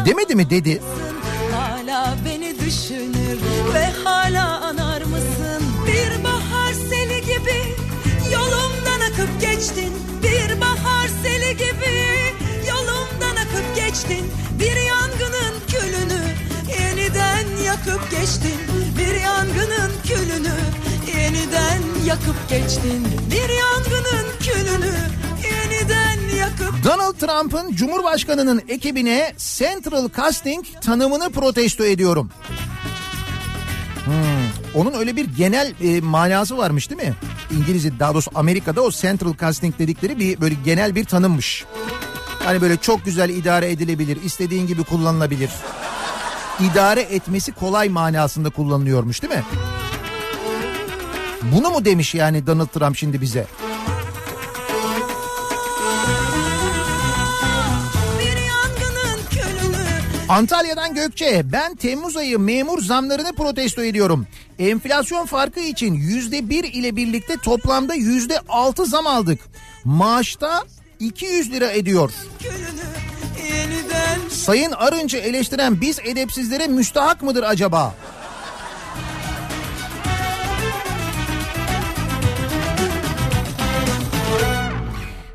[0.05, 0.81] Demedi mi dedi.
[1.55, 3.37] Hala beni düşünür
[3.73, 4.72] ve hala
[9.63, 9.93] akıp geçtin.
[10.23, 11.93] Bir bahar seli gibi
[12.69, 14.25] yolumdan akıp geçtin.
[14.59, 16.21] Bir yangının külünü
[16.79, 18.59] yeniden yakıp geçtin.
[18.97, 20.55] Bir yangının külünü
[21.17, 23.07] yeniden yakıp geçtin.
[23.31, 24.95] Bir yangının külünü
[25.43, 32.29] yeniden yakıp Donald Trump'ın Cumhurbaşkanı'nın ekibine Central Casting tanımını protesto ediyorum.
[34.05, 34.42] Hmm,
[34.75, 37.13] Onun öyle bir genel e, manası varmış değil mi?
[37.57, 41.65] İngilizce daha doğrusu Amerika'da o Central Casting dedikleri bir böyle genel bir tanımmış.
[42.45, 45.49] Hani böyle çok güzel idare edilebilir, istediğin gibi kullanılabilir.
[46.59, 49.43] İdare etmesi kolay manasında kullanılıyormuş değil mi?
[51.41, 53.47] Bunu mu demiş yani Donald Trump şimdi bize?
[60.33, 64.27] Antalya'dan Gökçe ben Temmuz ayı memur zamlarını protesto ediyorum.
[64.59, 69.39] Enflasyon farkı için yüzde bir ile birlikte toplamda yüzde altı zam aldık.
[69.83, 70.63] Maaşta
[70.99, 72.11] 200 lira ediyor.
[74.29, 77.95] Sayın Arınç'ı eleştiren biz edepsizlere müstahak mıdır acaba?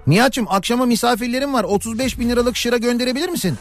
[0.06, 3.58] Nihat'cığım akşama misafirlerim var 35 bin liralık şıra gönderebilir misin?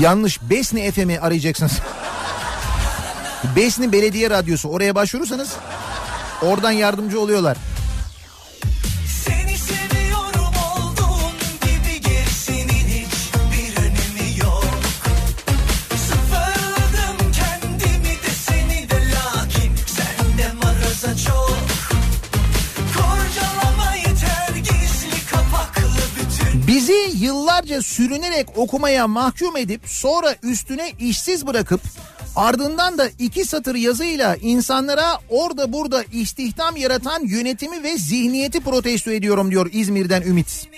[0.00, 1.72] Yanlış Besni FM'i arayacaksınız.
[3.56, 5.52] Besni Belediye Radyosu oraya başvurursanız
[6.42, 7.56] oradan yardımcı oluyorlar.
[27.72, 31.80] Yıllarca sürünerek okumaya mahkum edip sonra üstüne işsiz bırakıp
[32.36, 39.50] ardından da iki satır yazıyla insanlara orada burada istihdam yaratan yönetimi ve zihniyeti protesto ediyorum
[39.50, 40.68] diyor İzmir'den Ümit.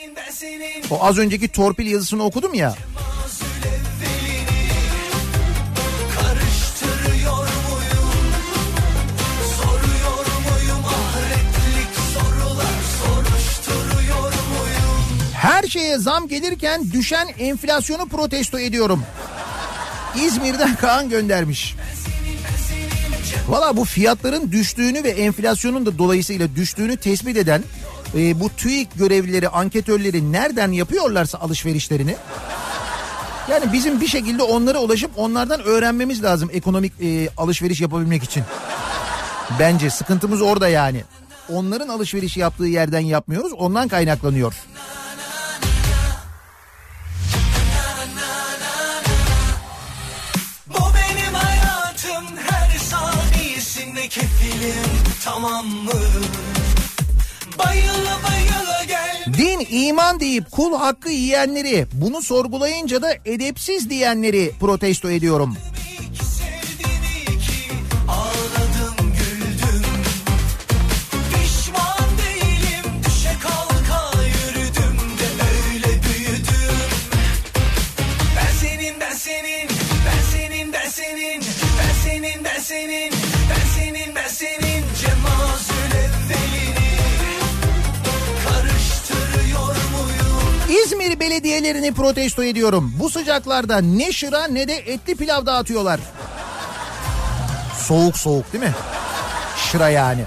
[0.90, 2.74] O az önceki torpil yazısını okudum ya.
[15.44, 19.02] Her şeye zam gelirken düşen enflasyonu protesto ediyorum.
[20.16, 21.74] İzmir'den Kaan göndermiş.
[23.48, 27.62] Valla bu fiyatların düştüğünü ve enflasyonun da dolayısıyla düştüğünü tespit eden
[28.16, 32.16] e, bu TÜİK görevlileri, anketörleri nereden yapıyorlarsa alışverişlerini
[33.50, 38.44] yani bizim bir şekilde onlara ulaşıp onlardan öğrenmemiz lazım ekonomik e, alışveriş yapabilmek için.
[39.58, 41.04] Bence sıkıntımız orada yani.
[41.48, 44.54] Onların alışveriş yaptığı yerden yapmıyoruz ondan kaynaklanıyor.
[55.24, 55.92] Tamam mı?
[57.58, 65.10] Bayıla bayıla gel Din iman deyip kul hakkı yiyenleri bunu sorgulayınca da edepsiz diyenleri protesto
[65.10, 65.56] ediyorum.
[80.84, 83.13] senin ben senin ben senin
[90.84, 92.94] İzmir belediyelerini protesto ediyorum.
[92.98, 96.00] Bu sıcaklarda ne şıra ne de etli pilav dağıtıyorlar.
[97.78, 98.72] Soğuk soğuk değil mi?
[99.56, 100.24] Şıra yani.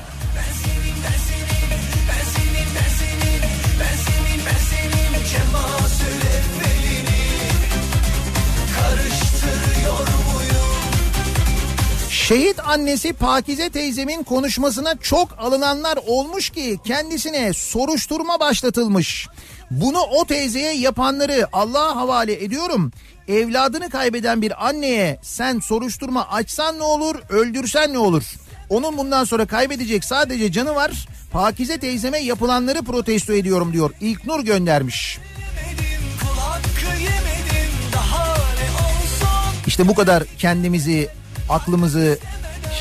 [12.10, 19.28] Şehit annesi Pakize teyzemin konuşmasına çok alınanlar olmuş ki kendisine soruşturma başlatılmış.
[19.72, 22.92] Bunu o teyzeye yapanları Allah'a havale ediyorum.
[23.28, 28.24] Evladını kaybeden bir anneye sen soruşturma açsan ne olur, öldürsen ne olur?
[28.70, 31.08] Onun bundan sonra kaybedecek sadece canı var.
[31.32, 33.92] Pakize teyzeme yapılanları protesto ediyorum diyor.
[34.02, 35.20] İlknur göndermiş.
[39.68, 41.10] İşte bu kadar kendimizi,
[41.50, 42.20] aklımızı,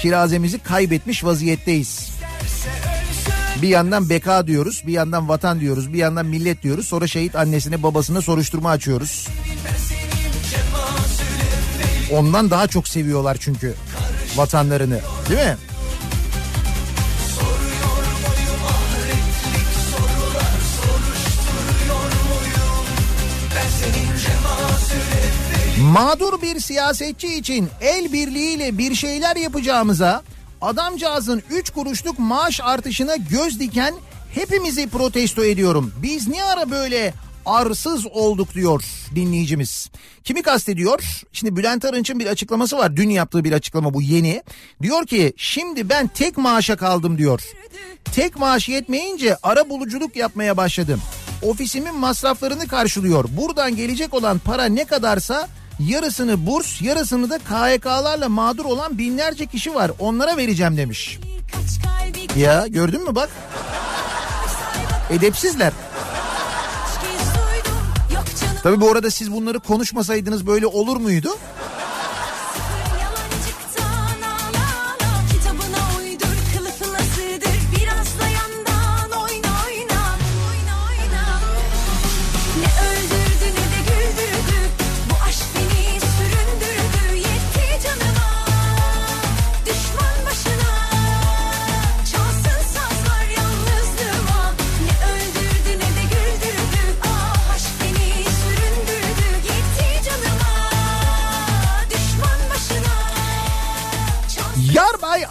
[0.02, 2.10] şirazemizi kaybetmiş vaziyetteyiz.
[3.62, 6.88] Bir yandan beka diyoruz, bir yandan vatan diyoruz, bir yandan millet diyoruz.
[6.88, 9.28] Sonra şehit annesine babasına soruşturma açıyoruz.
[12.12, 13.74] Ondan daha çok seviyorlar çünkü
[14.36, 15.56] vatanlarını değil mi?
[25.80, 30.22] Mağdur bir siyasetçi için el birliğiyle bir şeyler yapacağımıza
[30.60, 33.94] adamcağızın 3 kuruşluk maaş artışına göz diken
[34.34, 35.92] hepimizi protesto ediyorum.
[36.02, 37.14] Biz ne ara böyle
[37.46, 38.84] arsız olduk diyor
[39.14, 39.90] dinleyicimiz.
[40.24, 41.22] Kimi kastediyor?
[41.32, 42.96] Şimdi Bülent Arınç'ın bir açıklaması var.
[42.96, 44.42] Dün yaptığı bir açıklama bu yeni.
[44.82, 47.42] Diyor ki şimdi ben tek maaşa kaldım diyor.
[48.04, 51.00] Tek maaş yetmeyince ara buluculuk yapmaya başladım.
[51.42, 53.24] Ofisimin masraflarını karşılıyor.
[53.36, 55.48] Buradan gelecek olan para ne kadarsa
[55.80, 59.90] yarısını burs yarısını da KHK'larla mağdur olan binlerce kişi var.
[59.98, 61.18] Onlara vereceğim demiş.
[62.36, 63.30] Ya gördün mü bak.
[65.10, 65.72] Edepsizler.
[68.62, 71.28] Tabii bu arada siz bunları konuşmasaydınız böyle olur muydu?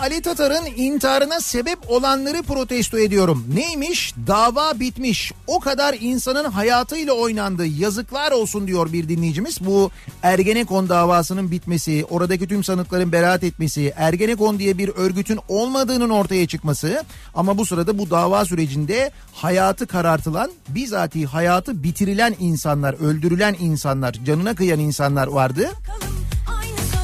[0.05, 3.45] Ali Tatar'ın intiharına sebep olanları protesto ediyorum.
[3.53, 4.13] Neymiş?
[4.27, 5.31] Dava bitmiş.
[5.47, 7.65] O kadar insanın hayatıyla oynandı.
[7.65, 9.65] Yazıklar olsun diyor bir dinleyicimiz.
[9.65, 9.91] Bu
[10.23, 17.03] Ergenekon davasının bitmesi, oradaki tüm sanıkların beraat etmesi, Ergenekon diye bir örgütün olmadığının ortaya çıkması
[17.35, 24.55] ama bu sırada bu dava sürecinde hayatı karartılan, bizatihi hayatı bitirilen insanlar, öldürülen insanlar, canına
[24.55, 25.71] kıyan insanlar vardı.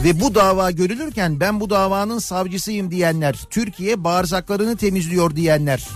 [0.03, 5.88] Ve bu dava görülürken ben bu davanın savcısıyım diyenler, Türkiye bağırsaklarını temizliyor diyenler.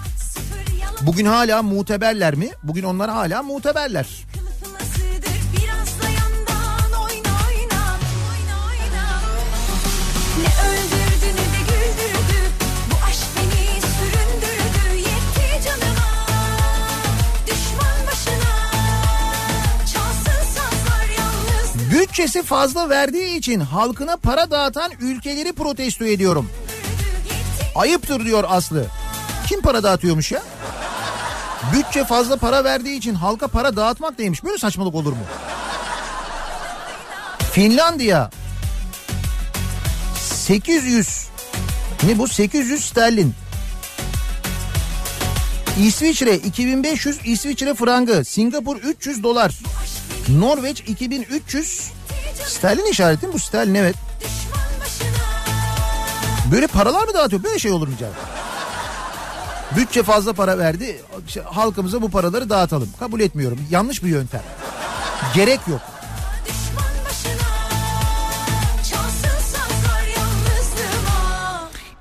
[1.02, 2.49] Bugün hala muteberler mi?
[2.64, 4.07] Bugün onlar hala muteberler.
[21.95, 26.49] Bütçesi fazla verdiği için halkına para dağıtan ülkeleri protesto ediyorum.
[27.76, 28.85] Ayıptır diyor Aslı.
[29.47, 30.41] Kim para dağıtıyormuş ya?
[31.73, 34.43] Bütçe fazla para verdiği için halka para dağıtmak neymiş?
[34.43, 35.23] Böyle saçmalık olur mu?
[37.51, 38.30] Finlandiya
[40.15, 41.27] 800
[42.03, 43.34] ne bu 800 sterlin.
[45.80, 49.51] İsviçre 2500 İsviçre frangı, Singapur 300 dolar.
[50.30, 51.91] Norveç 2300
[52.45, 53.95] sterlin işareti mi bu sterlin evet.
[56.52, 57.43] Böyle paralar mı dağıtıyor?
[57.43, 58.14] Böyle şey olur mu canım?
[59.76, 61.02] Bütçe fazla para verdi.
[61.27, 62.89] işte Halkımıza bu paraları dağıtalım.
[62.99, 63.60] Kabul etmiyorum.
[63.72, 64.41] Yanlış bir yöntem.
[65.35, 65.81] Gerek yok.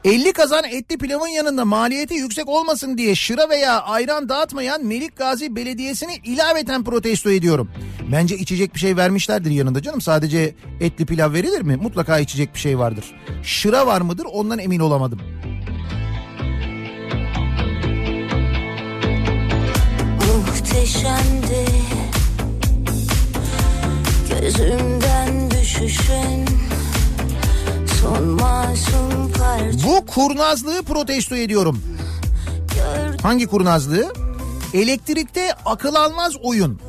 [0.05, 5.56] 50 kazan etli pilavın yanında maliyeti yüksek olmasın diye şıra veya ayran dağıtmayan Melik Gazi
[5.56, 7.70] Belediyesi'ni ilaveten protesto ediyorum.
[8.12, 10.01] Bence içecek bir şey vermişlerdir yanında canım.
[10.01, 11.76] Sadece etli pilav verilir mi?
[11.76, 13.14] Mutlaka içecek bir şey vardır.
[13.43, 14.26] Şıra var mıdır?
[14.32, 15.20] Ondan emin olamadım.
[20.26, 21.66] Muhteşemdi
[24.31, 26.44] Gözümden düşüşün
[29.85, 31.82] Bu kurnazlığı protesto ediyorum.
[33.22, 34.12] Hangi kurnazlığı?
[34.74, 36.81] Elektrikte akıl almaz oyun.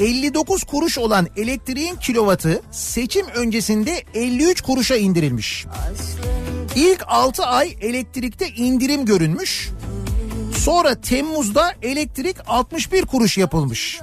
[0.00, 5.66] 59 kuruş olan elektriğin kilovatı seçim öncesinde 53 kuruşa indirilmiş.
[6.76, 9.70] İlk 6 ay elektrikte indirim görünmüş.
[10.58, 14.00] Sonra Temmuz'da elektrik 61 kuruş yapılmış.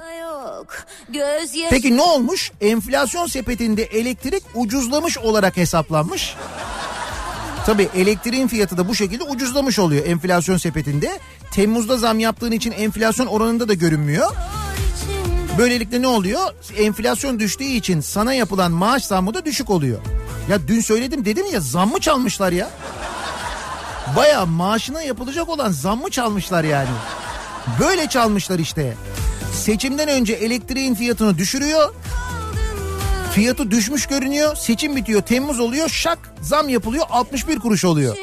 [0.60, 2.52] Yok Göz Peki ne olmuş?
[2.60, 6.34] Enflasyon sepetinde elektrik ucuzlamış olarak hesaplanmış.
[7.66, 11.18] Tabii elektriğin fiyatı da bu şekilde ucuzlamış oluyor enflasyon sepetinde.
[11.52, 14.30] Temmuz'da zam yaptığın için enflasyon oranında da görünmüyor.
[15.58, 16.40] Böylelikle ne oluyor?
[16.76, 19.98] Enflasyon düştüğü için sana yapılan maaş zammı da düşük oluyor.
[20.50, 22.70] Ya dün söyledim dedim ya zammı çalmışlar ya.
[24.16, 26.88] Baya maaşına yapılacak olan zammı çalmışlar yani.
[27.80, 28.96] Böyle çalmışlar işte.
[29.54, 31.94] Seçimden önce elektriğin fiyatını düşürüyor.
[33.34, 34.56] Fiyatı düşmüş görünüyor.
[34.56, 35.22] Seçim bitiyor.
[35.22, 35.88] Temmuz oluyor.
[35.88, 37.06] Şak zam yapılıyor.
[37.10, 38.16] 61 kuruş oluyor.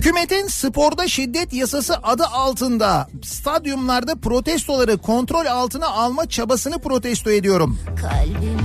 [0.00, 7.78] Hükümetin sporda şiddet yasası adı altında stadyumlarda protestoları kontrol altına alma çabasını protesto ediyorum.
[7.86, 8.60] kalbime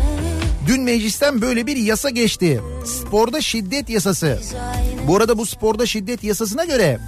[0.67, 2.61] Dün meclisten böyle bir yasa geçti.
[2.85, 4.39] Sporda şiddet yasası.
[5.07, 6.99] Bu arada bu sporda şiddet yasasına göre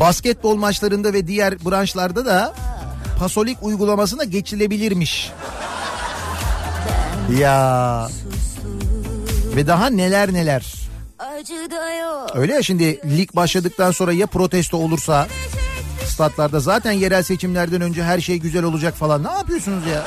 [0.00, 2.54] basketbol maçlarında ve diğer branşlarda da
[3.18, 5.32] pasolik uygulamasına geçilebilirmiş.
[7.38, 8.08] Ya
[9.56, 10.83] ve daha neler neler.
[12.34, 15.28] Öyle ya şimdi lig başladıktan sonra ya protesto olursa
[16.06, 19.24] statlarda zaten yerel seçimlerden önce her şey güzel olacak falan.
[19.24, 20.04] Ne yapıyorsunuz ya?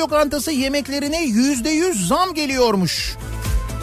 [0.00, 3.16] Lokantası yemeklerine yüzde yüz zam geliyormuş.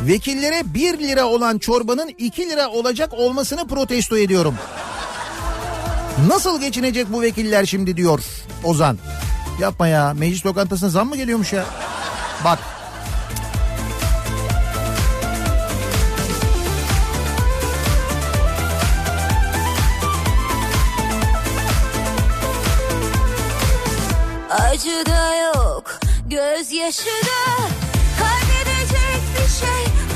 [0.02, 4.56] Vekillere 1 lira olan çorbanın 2 lira olacak olmasını protesto ediyorum.
[6.28, 8.24] Nasıl geçinecek bu vekiller şimdi diyor
[8.64, 8.98] Ozan.
[9.60, 11.66] Yapma ya meclis lokantasına zam mı geliyormuş ya?
[12.46, 12.60] Bak
[26.58, 27.58] gözyaşı da
[28.20, 30.07] Kaybedecek bir şey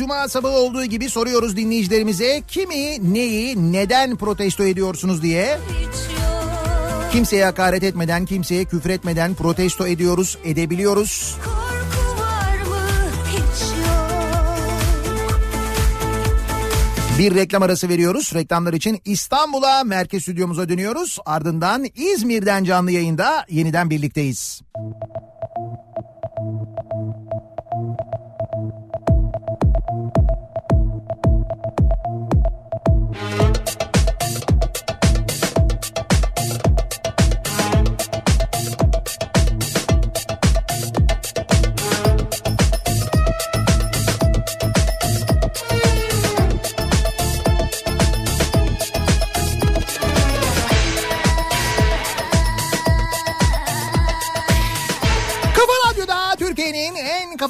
[0.00, 5.58] cuma sabahı olduğu gibi soruyoruz dinleyicilerimize kimi, neyi, neden protesto ediyorsunuz diye.
[7.12, 11.36] Kimseye hakaret etmeden, kimseye küfür etmeden protesto ediyoruz, edebiliyoruz.
[17.18, 18.34] Bir reklam arası veriyoruz.
[18.34, 21.18] Reklamlar için İstanbul'a, merkez stüdyomuza dönüyoruz.
[21.26, 24.60] Ardından İzmir'den canlı yayında yeniden birlikteyiz.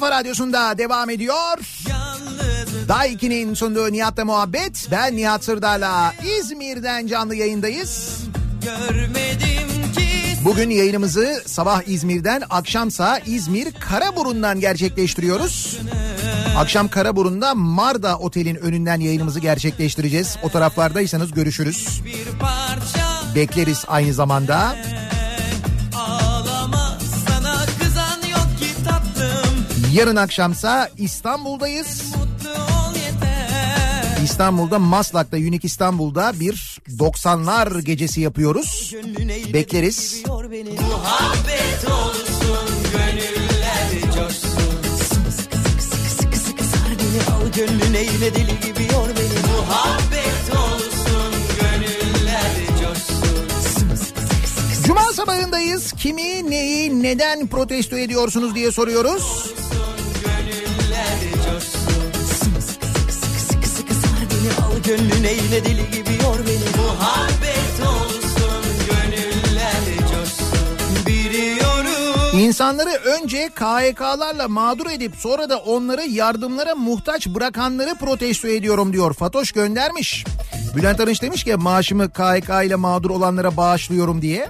[0.01, 1.57] Kafa radyosunda devam ediyor.
[2.87, 4.87] Daiki'nin sunduğu Nihat'la muhabbet.
[4.91, 8.19] Ben Nihat Sırdar'la İzmir'den canlı yayındayız.
[8.63, 10.09] Görmedim ki
[10.45, 15.79] Bugün yayınımızı sabah İzmir'den, akşamsa İzmir Karaburun'dan gerçekleştiriyoruz.
[16.57, 20.37] Akşam Karaburun'da Marda Otel'in önünden yayınımızı gerçekleştireceğiz.
[20.43, 22.01] O taraflardaysanız görüşürüz.
[23.35, 24.75] Bekleriz aynı zamanda.
[29.93, 32.13] Yarın akşamsa İstanbul'dayız.
[34.23, 38.93] İstanbul'da Maslak'ta Unique İstanbul'da bir 90'lar gecesi yapıyoruz.
[39.53, 40.23] Bekleriz.
[40.25, 44.61] Muhabbet olsun gönüller coşsun
[47.31, 52.51] al gönlüne yine deli gibi yor beni muhabbet olsun gönüller
[52.81, 53.47] coşsun
[54.83, 55.91] Cuma sabahındayız.
[55.91, 59.60] Kimi, neyi, neden protesto ediyorsunuz diye soruyoruz.
[64.97, 74.85] Gönlüne yine deli gibi yor beni muhabbet olsun gönüller coşsun biliyorum İnsanları önce KHK'larla mağdur
[74.91, 79.13] edip sonra da onları yardımlara muhtaç bırakanları protesto ediyorum diyor.
[79.13, 80.25] Fatoş göndermiş.
[80.75, 84.49] Bülent Arınç demiş ki maaşımı KHK ile mağdur olanlara bağışlıyorum diye.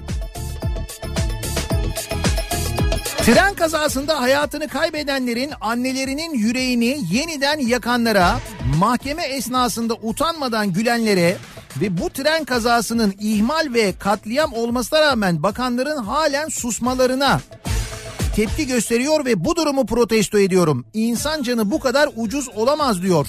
[3.26, 8.40] Tren kazasında hayatını kaybedenlerin annelerinin yüreğini yeniden yakanlara,
[8.80, 11.38] mahkeme esnasında utanmadan gülenlere
[11.82, 17.42] ve bu tren kazasının ihmal ve katliam olmasına rağmen bakanların halen susmalarına
[18.36, 20.86] tepki gösteriyor ve bu durumu protesto ediyorum.
[20.94, 23.28] İnsan canı bu kadar ucuz olamaz diyor.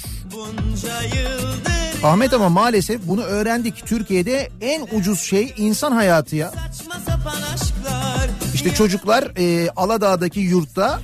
[2.05, 3.87] Ahmet ama maalesef bunu öğrendik.
[3.87, 6.51] Türkiye'de en ucuz şey insan hayatı ya.
[6.51, 8.31] saçma sapan aşklar
[8.65, 11.01] İşte çocuklar e, Aladağ'daki yurtta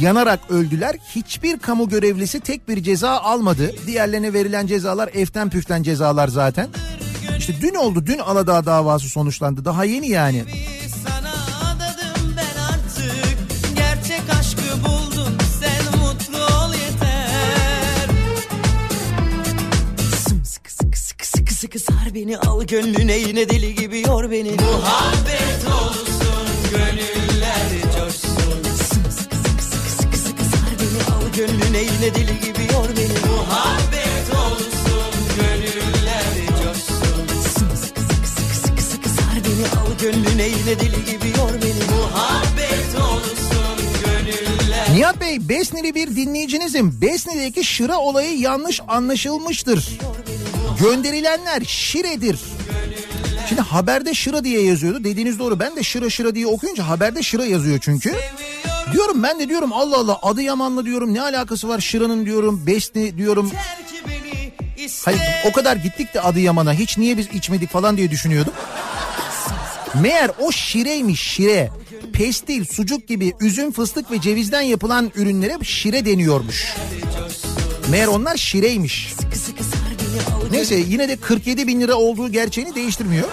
[0.00, 0.96] yanarak öldüler.
[1.14, 3.72] Hiçbir kamu görevlisi tek bir ceza almadı.
[3.86, 6.68] Diğerlerine verilen cezalar eften püften cezalar zaten.
[7.38, 8.06] İşte dün oldu.
[8.06, 9.64] Dün Aladağ davası sonuçlandı.
[9.64, 10.44] Daha yeni yani.
[21.60, 26.09] sıkı sar beni al gönlüne yine deli gibi yor beni muhabbet olsun
[26.70, 27.50] gönüller
[45.00, 47.00] Nihat Bey Besnili bir dinleyicinizim.
[47.02, 49.98] Besni'deki şıra olayı yanlış anlaşılmıştır.
[50.80, 52.38] Gönderilenler şiredir.
[53.50, 55.04] Şimdi haberde şıra diye yazıyordu.
[55.04, 55.60] Dediğiniz doğru.
[55.60, 58.14] Ben de şıra şıra diye okuyunca haberde şıra yazıyor çünkü.
[58.92, 63.50] Diyorum ben de diyorum Allah Allah Adıyaman'la diyorum ne alakası var şıranın diyorum Besni diyorum.
[65.04, 68.52] Hayır o kadar gittik de Adıyaman'a hiç niye biz içmedik falan diye düşünüyordum.
[69.94, 71.70] Meğer o şireymiş şire.
[72.12, 76.74] Pestil, sucuk gibi üzüm, fıstık ve cevizden yapılan ürünlere şire deniyormuş.
[77.90, 79.14] Meğer onlar şireymiş.
[80.50, 83.28] Neyse yine de 47 bin lira olduğu gerçeğini değiştirmiyor.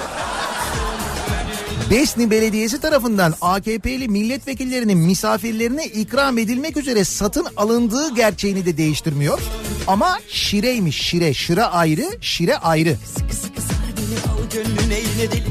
[1.91, 9.39] Besni Belediyesi tarafından AKP'li milletvekillerinin misafirlerine ikram edilmek üzere satın alındığı gerçeğini de değiştirmiyor.
[9.87, 11.33] Ama şireymiş şire.
[11.33, 12.95] Şıra ayrı, şire ayrı.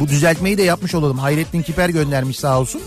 [0.01, 1.19] Bu düzeltmeyi de yapmış olalım.
[1.19, 2.83] Hayrettin Kiper göndermiş sağ olsun.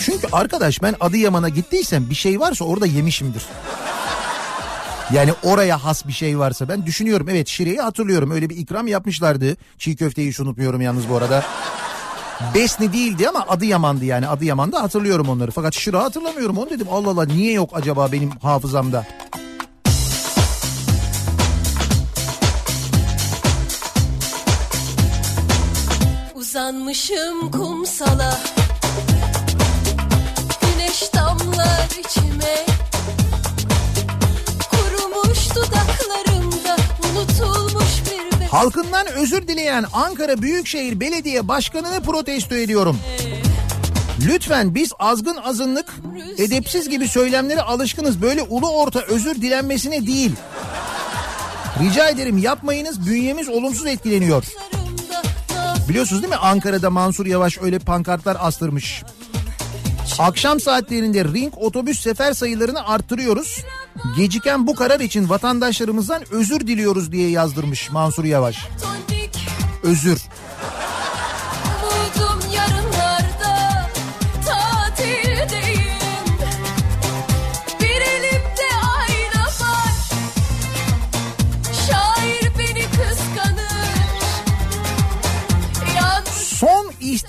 [0.00, 3.42] Çünkü arkadaş ben Adıyaman'a gittiysem bir şey varsa orada yemişimdir.
[5.12, 9.56] Yani oraya has bir şey varsa ben düşünüyorum evet Şire'yi hatırlıyorum öyle bir ikram yapmışlardı.
[9.78, 11.44] Çiğ köfteyi hiç unutmuyorum yalnız bu arada.
[12.54, 15.50] Besni değildi ama Adıyaman'dı yani Adıyaman'da hatırlıyorum onları.
[15.50, 19.06] Fakat Şıra hatırlamıyorum onu dedim Allah Allah niye yok acaba benim hafızamda.
[26.34, 28.40] Uzanmışım kumsala
[30.60, 32.66] Güneş damlar içime
[38.54, 42.98] Halkından özür dileyen Ankara Büyükşehir Belediye Başkanı'nı protesto ediyorum.
[44.26, 45.94] Lütfen biz azgın azınlık,
[46.38, 48.22] edepsiz gibi söylemlere alışkınız.
[48.22, 50.32] Böyle ulu orta özür dilenmesine değil.
[51.80, 54.44] Rica ederim yapmayınız bünyemiz olumsuz etkileniyor.
[55.88, 59.02] Biliyorsunuz değil mi Ankara'da Mansur Yavaş öyle pankartlar astırmış.
[60.18, 63.64] Akşam saatlerinde ring otobüs sefer sayılarını arttırıyoruz.
[64.16, 68.56] Geciken bu karar için vatandaşlarımızdan özür diliyoruz diye yazdırmış Mansur Yavaş.
[69.82, 70.18] Özür.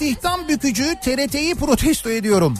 [0.06, 2.53] İstihdam bükücü TRT'yi protesto ediyorum.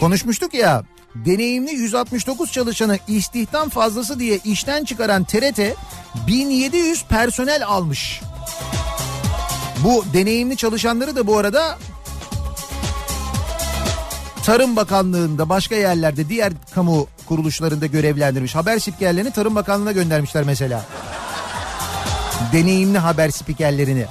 [0.00, 0.82] Konuşmuştuk ya.
[1.14, 5.60] Deneyimli 169 çalışanı istihdam fazlası diye işten çıkaran TRT
[6.26, 8.20] 1700 personel almış.
[9.84, 11.78] Bu deneyimli çalışanları da bu arada
[14.44, 18.54] Tarım Bakanlığı'nda başka yerlerde diğer kamu kuruluşlarında görevlendirmiş.
[18.54, 20.84] Haber spikerlerini Tarım Bakanlığı'na göndermişler mesela.
[22.52, 24.06] Deneyimli haber spikerlerini.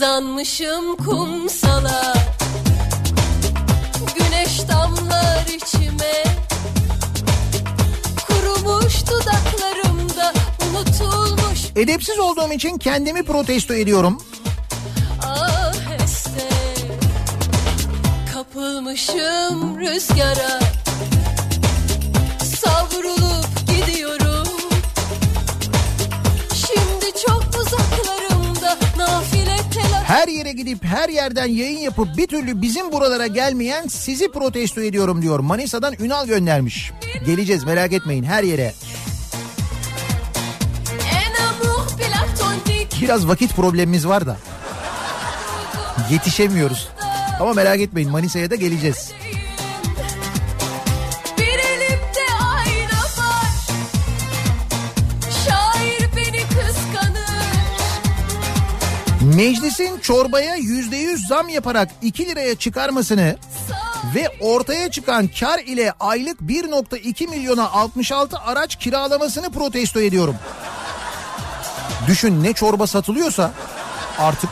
[0.00, 2.14] Uzanmışım kumsala
[4.14, 6.24] Güneş damlar içime.
[8.28, 10.32] Kurumuş dudaklarımda
[10.70, 11.58] Unutulmuş.
[11.76, 14.22] Edepsiz olduğum için kendimi protesto ediyorum.
[15.22, 16.48] aheste
[18.34, 20.60] Kapılmışım rüzgara.
[22.64, 23.29] Savrulup
[30.10, 35.22] Her yere gidip her yerden yayın yapıp bir türlü bizim buralara gelmeyen sizi protesto ediyorum
[35.22, 35.38] diyor.
[35.38, 36.92] Manisa'dan Ünal göndermiş.
[37.26, 38.72] Geleceğiz merak etmeyin her yere.
[43.02, 44.36] Biraz vakit problemimiz var da.
[46.10, 46.88] Yetişemiyoruz.
[47.40, 49.12] Ama merak etmeyin Manisa'ya da geleceğiz.
[59.40, 63.36] Meclisin çorbaya yüzde yüz zam yaparak 2 liraya çıkarmasını
[64.14, 70.36] ve ortaya çıkan kar ile aylık 1.2 milyona 66 araç kiralamasını protesto ediyorum.
[72.06, 73.52] Düşün ne çorba satılıyorsa
[74.18, 74.50] artık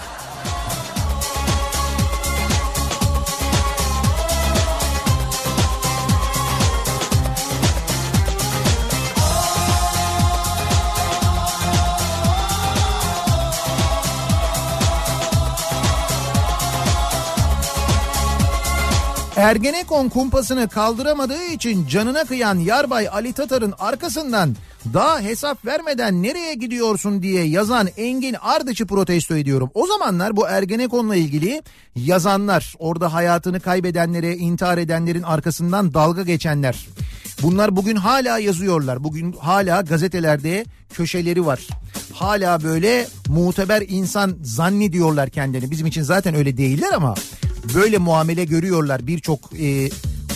[19.38, 24.56] Ergenekon kumpasını kaldıramadığı için canına kıyan Yarbay Ali Tatar'ın arkasından
[24.94, 29.70] daha hesap vermeden nereye gidiyorsun diye yazan Engin Ardıç'ı protesto ediyorum.
[29.74, 31.62] O zamanlar bu Ergenekon'la ilgili
[31.96, 36.86] yazanlar, orada hayatını kaybedenlere, intihar edenlerin arkasından dalga geçenler.
[37.42, 39.04] Bunlar bugün hala yazıyorlar.
[39.04, 41.68] Bugün hala gazetelerde köşeleri var.
[42.12, 45.70] Hala böyle muteber insan zannediyorlar kendini.
[45.70, 47.14] Bizim için zaten öyle değiller ama
[47.74, 49.90] böyle muamele görüyorlar birçok e,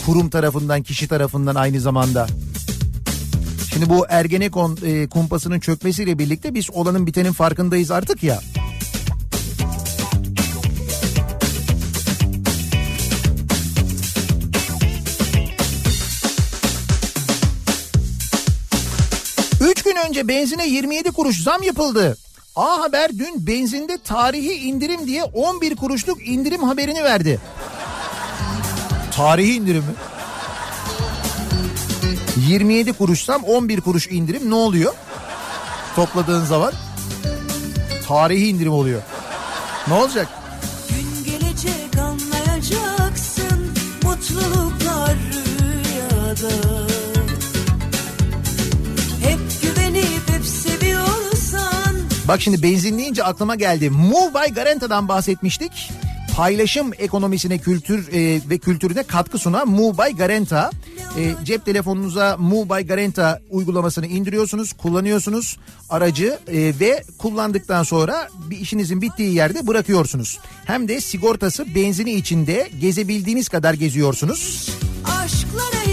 [0.07, 2.27] kurum tarafından, kişi tarafından aynı zamanda.
[3.73, 8.41] Şimdi bu Ergenekon e, kumpasının çökmesiyle birlikte biz olanın bitenin farkındayız artık ya.
[19.61, 22.17] Üç gün önce benzine 27 kuruş zam yapıldı.
[22.57, 27.41] A Haber dün benzinde tarihi indirim diye 11 kuruşluk indirim haberini verdi.
[29.17, 29.95] Tarihi indirim mi?
[32.37, 34.95] 27 kuruşsam 11 kuruş indirim ne oluyor?
[35.97, 36.73] Topladığın zaman
[38.09, 39.03] tarihi indirim oluyor.
[39.89, 40.29] Ne olacak?
[52.29, 53.91] Bak şimdi benzin deyince aklıma geldi.
[53.91, 55.91] Move by Garanta'dan bahsetmiştik.
[56.37, 60.71] Paylaşım ekonomisine kültür e, ve kültürüne katkı sunan Move by Garanta.
[61.19, 65.59] E, cep telefonunuza Move by Garanta uygulamasını indiriyorsunuz, kullanıyorsunuz
[65.91, 70.39] aracı e, ve kullandıktan sonra bir işinizin bittiği yerde bırakıyorsunuz.
[70.65, 74.71] Hem de sigortası benzini içinde gezebildiğiniz kadar geziyorsunuz.
[75.05, 75.92] aşklara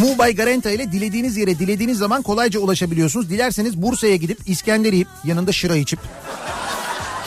[0.00, 3.30] by Garanta ile dilediğiniz yere dilediğiniz zaman kolayca ulaşabiliyorsunuz.
[3.30, 5.98] Dilerseniz Bursa'ya gidip İskender yiyip yanında şıra içip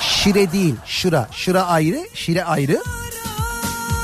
[0.01, 2.81] şire değil şıra şıra ayrı şire ayrı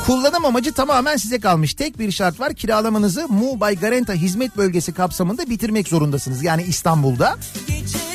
[0.05, 1.73] Kullanım amacı tamamen size kalmış.
[1.73, 6.43] Tek bir şart var kiralamanızı by Garanta hizmet bölgesi kapsamında bitirmek zorundasınız.
[6.43, 7.37] Yani İstanbul'da.
[7.67, 8.09] geceler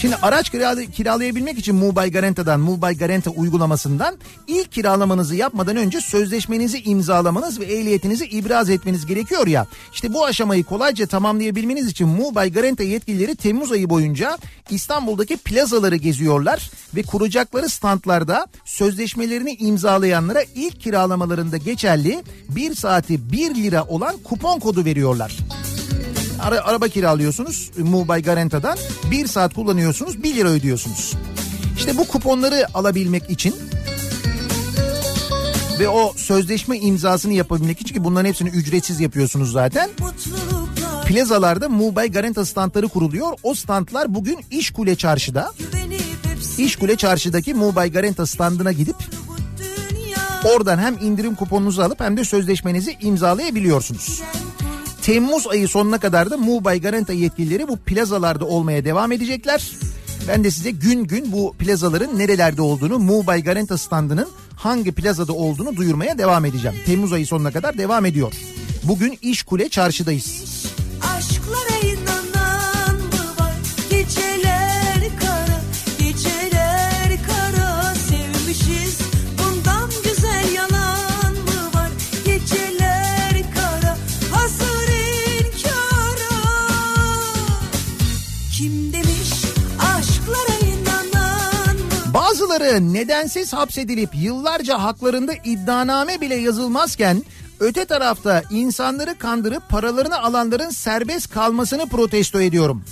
[0.00, 4.16] Şimdi araç kirala- kiralayabilmek için by Garanta'dan, by Garanta uygulamasından
[4.46, 9.66] ilk kiralamanızı yapmadan önce sözleşmenizi imzalamanız ve ehliyetinizi ibraz etmeniz gerekiyor ya.
[9.94, 14.38] İşte bu aşamayı kolayca tamamlayabilmeniz için by Garanta yetkilileri Temmuz ayı boyunca
[14.70, 23.84] İstanbul'daki plazaları geziyorlar ve kuracakları standlarda sözleşmelerini imzalayanlara ilk kiralamalarında geçerli 1 saati 1 lira
[23.84, 25.36] olan kupon kodu veriyorlar.
[26.38, 28.78] Ara, araba kiralıyorsunuz Move by Garanta'dan.
[29.10, 31.14] Bir saat kullanıyorsunuz 1 lira ödüyorsunuz.
[31.76, 33.54] İşte bu kuponları alabilmek için
[35.78, 39.90] ve o sözleşme imzasını yapabilmek için ki bunların hepsini ücretsiz yapıyorsunuz zaten.
[41.06, 43.32] Plazalarda by Garanta standları kuruluyor.
[43.42, 45.52] O standlar bugün İşkule Çarşı'da.
[46.58, 48.96] İşkule Çarşı'daki by Garanta standına gidip
[50.44, 54.22] oradan hem indirim kuponunuzu alıp hem de sözleşmenizi imzalayabiliyorsunuz.
[55.08, 59.70] Temmuz ayı sonuna kadar da by Garanta yetkilileri bu plazalarda olmaya devam edecekler.
[60.28, 65.76] Ben de size gün gün bu plazaların nerelerde olduğunu, by Garanta standının hangi plazada olduğunu
[65.76, 66.76] duyurmaya devam edeceğim.
[66.86, 68.32] Temmuz ayı sonuna kadar devam ediyor.
[68.84, 70.57] Bugün İşkule Çarşı'dayız.
[92.58, 97.22] Bazıları nedensiz hapsedilip yıllarca haklarında iddianame bile yazılmazken
[97.60, 102.84] öte tarafta insanları kandırıp paralarını alanların serbest kalmasını protesto ediyorum.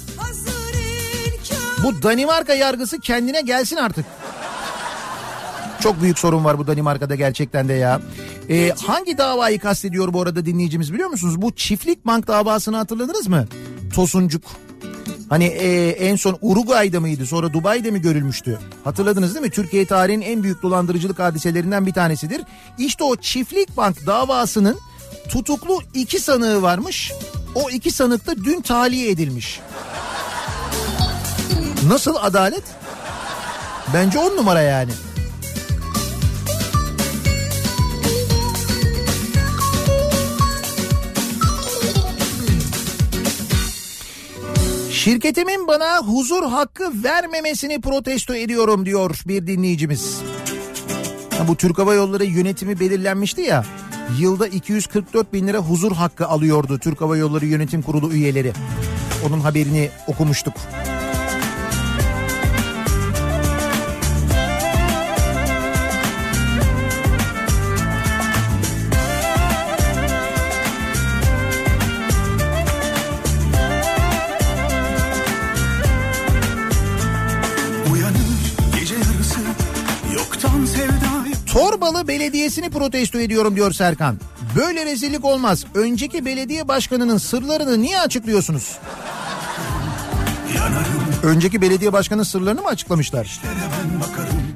[1.82, 4.06] Bu Danimarka yargısı kendine gelsin artık.
[5.80, 8.00] Çok büyük sorun var bu Danimarka'da gerçekten de ya.
[8.50, 11.42] Ee, hangi davayı kastediyor bu arada dinleyicimiz biliyor musunuz?
[11.42, 13.46] Bu çiftlik bank davasını hatırladınız mı?
[13.94, 14.65] Tosuncuk.
[15.28, 18.58] Hani e, en son Uruguay'da mıydı sonra Dubai'de mi görülmüştü?
[18.84, 19.50] Hatırladınız değil mi?
[19.50, 22.42] Türkiye tarihinin en büyük dolandırıcılık hadiselerinden bir tanesidir.
[22.78, 24.78] İşte o çiftlik bank davasının
[25.28, 27.12] tutuklu iki sanığı varmış.
[27.54, 29.60] O iki sanık da dün tahliye edilmiş.
[31.88, 32.64] Nasıl adalet?
[33.94, 34.90] Bence on numara yani.
[45.06, 50.20] Şirketimin bana huzur hakkı vermemesini protesto ediyorum diyor bir dinleyicimiz.
[51.48, 53.64] Bu Türk Hava Yolları yönetimi belirlenmişti ya.
[54.18, 58.52] Yılda 244 bin lira huzur hakkı alıyordu Türk Hava Yolları Yönetim Kurulu üyeleri.
[59.26, 60.54] Onun haberini okumuştuk.
[60.54, 60.95] Uyanır
[82.16, 84.20] Belediyesi'ni protesto ediyorum diyor Serkan.
[84.56, 85.64] Böyle rezillik olmaz.
[85.74, 88.78] Önceki belediye başkanının sırlarını niye açıklıyorsunuz?
[91.22, 93.40] Önceki belediye başkanının sırlarını mı açıklamışlar?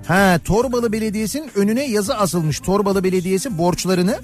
[0.09, 2.61] He, Torbalı Belediyesi'nin önüne yazı asılmış.
[2.61, 4.21] Torbalı Belediyesi borçlarını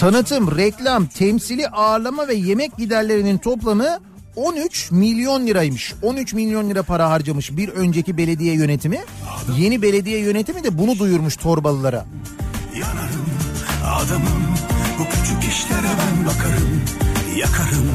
[0.00, 3.98] tanıtım, reklam, temsili ağırlama ve yemek giderlerinin toplamı
[4.36, 5.94] 13 milyon liraymış.
[6.02, 9.00] 13 milyon lira para harcamış bir önceki belediye yönetimi.
[9.58, 12.06] Yeni belediye yönetimi de bunu duyurmuş Torbalılara.
[12.74, 13.26] Yanarım
[13.84, 14.44] adamım
[14.98, 16.82] bu küçük işlere ben bakarım
[17.36, 17.90] yakarım.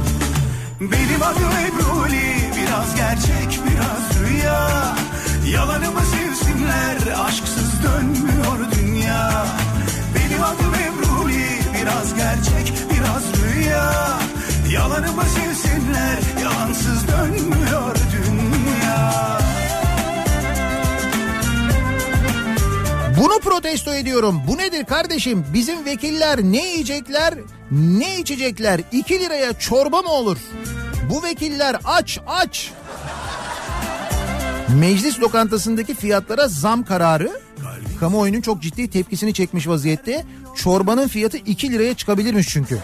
[0.82, 4.96] Benim adım Ebruli biraz gerçek biraz rüya.
[5.54, 9.46] Yalanımı sevsinler aşksız dönmüyor dünya.
[10.16, 11.46] Benim adım Ebruli
[11.82, 14.20] biraz gerçek biraz rüya.
[14.74, 19.40] Yalanıma sevsinler Yalansız dönmüyor dünya
[23.20, 24.42] Bunu protesto ediyorum.
[24.48, 25.46] Bu nedir kardeşim?
[25.54, 27.34] Bizim vekiller ne yiyecekler,
[27.72, 28.82] ne içecekler?
[28.92, 30.38] 2 liraya çorba mı olur?
[31.10, 32.72] Bu vekiller aç aç.
[34.80, 37.32] Meclis lokantasındaki fiyatlara zam kararı
[38.00, 40.26] kamuoyunun çok ciddi tepkisini çekmiş vaziyette.
[40.56, 42.80] Çorbanın fiyatı 2 liraya çıkabilirmiş çünkü.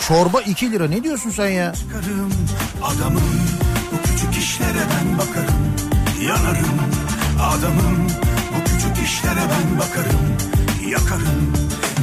[0.00, 0.88] Çorba 2 lira.
[0.88, 1.72] Ne diyorsun sen ya?
[1.74, 2.32] Çıkarım
[2.82, 3.22] adamım.
[3.92, 5.54] Bu küçük işlere ben bakarım.
[6.28, 6.78] Yanarım
[7.40, 8.06] adamım.
[8.54, 10.20] Bu küçük işlere ben bakarım.
[10.88, 11.52] Yakarım.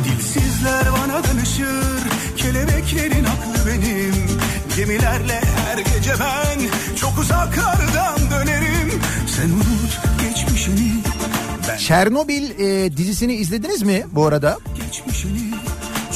[0.04, 2.06] Dilsizler bana danışır.
[2.38, 4.16] Kelebeklerin aklı benim.
[4.78, 6.60] Gemilerle her gece ben
[6.96, 9.02] çok uzaklardan dönerim.
[9.36, 10.92] Sen unut geçmişini.
[11.70, 14.58] Ben Çernobil e, dizisini izlediniz mi bu arada?
[14.86, 15.55] geçmişini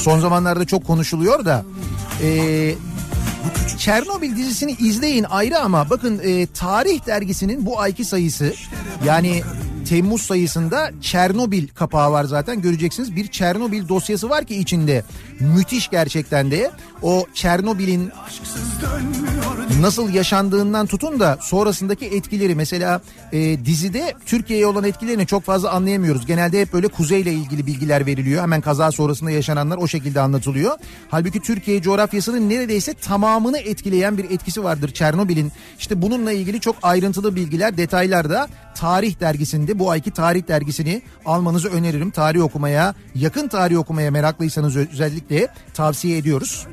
[0.00, 1.64] Son zamanlarda çok konuşuluyor da.
[2.22, 2.74] E,
[3.78, 8.54] Çernobil dizisini izleyin ayrı ama bakın e, Tarih dergisinin bu ayki sayısı
[9.04, 9.42] yani
[9.88, 13.16] Temmuz sayısında Çernobil kapağı var zaten göreceksiniz.
[13.16, 15.04] Bir Çernobil dosyası var ki içinde
[15.40, 16.70] müthiş gerçekten de
[17.02, 18.10] o Çernobil'in
[19.80, 23.00] nasıl yaşandığından tutun da sonrasındaki etkileri mesela
[23.32, 26.26] e, dizide Türkiye'ye olan etkilerini çok fazla anlayamıyoruz.
[26.26, 28.42] Genelde hep böyle kuzeyle ilgili bilgiler veriliyor.
[28.42, 30.78] Hemen kaza sonrasında yaşananlar o şekilde anlatılıyor.
[31.10, 35.52] Halbuki Türkiye coğrafyasının neredeyse tamamını etkileyen bir etkisi vardır Çernobil'in.
[35.78, 41.68] İşte bununla ilgili çok ayrıntılı bilgiler, detaylar da Tarih dergisinde bu ayki Tarih dergisini almanızı
[41.68, 42.10] öneririm.
[42.10, 46.66] Tarih okumaya, yakın tarih okumaya meraklıysanız özellikle tavsiye ediyoruz.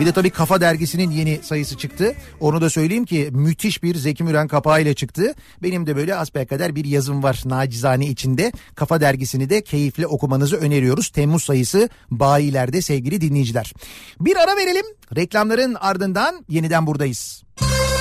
[0.00, 2.14] Bir de tabii Kafa Dergisi'nin yeni sayısı çıktı.
[2.40, 5.34] Onu da söyleyeyim ki müthiş bir Zeki Müren kapağıyla çıktı.
[5.62, 8.52] Benim de böyle asbelkader bir yazım var nacizane içinde.
[8.74, 11.08] Kafa Dergisi'ni de keyifle okumanızı öneriyoruz.
[11.08, 13.72] Temmuz sayısı bayilerde sevgili dinleyiciler.
[14.20, 14.86] Bir ara verelim.
[15.16, 17.42] Reklamların ardından yeniden buradayız.
[17.60, 17.91] Bundan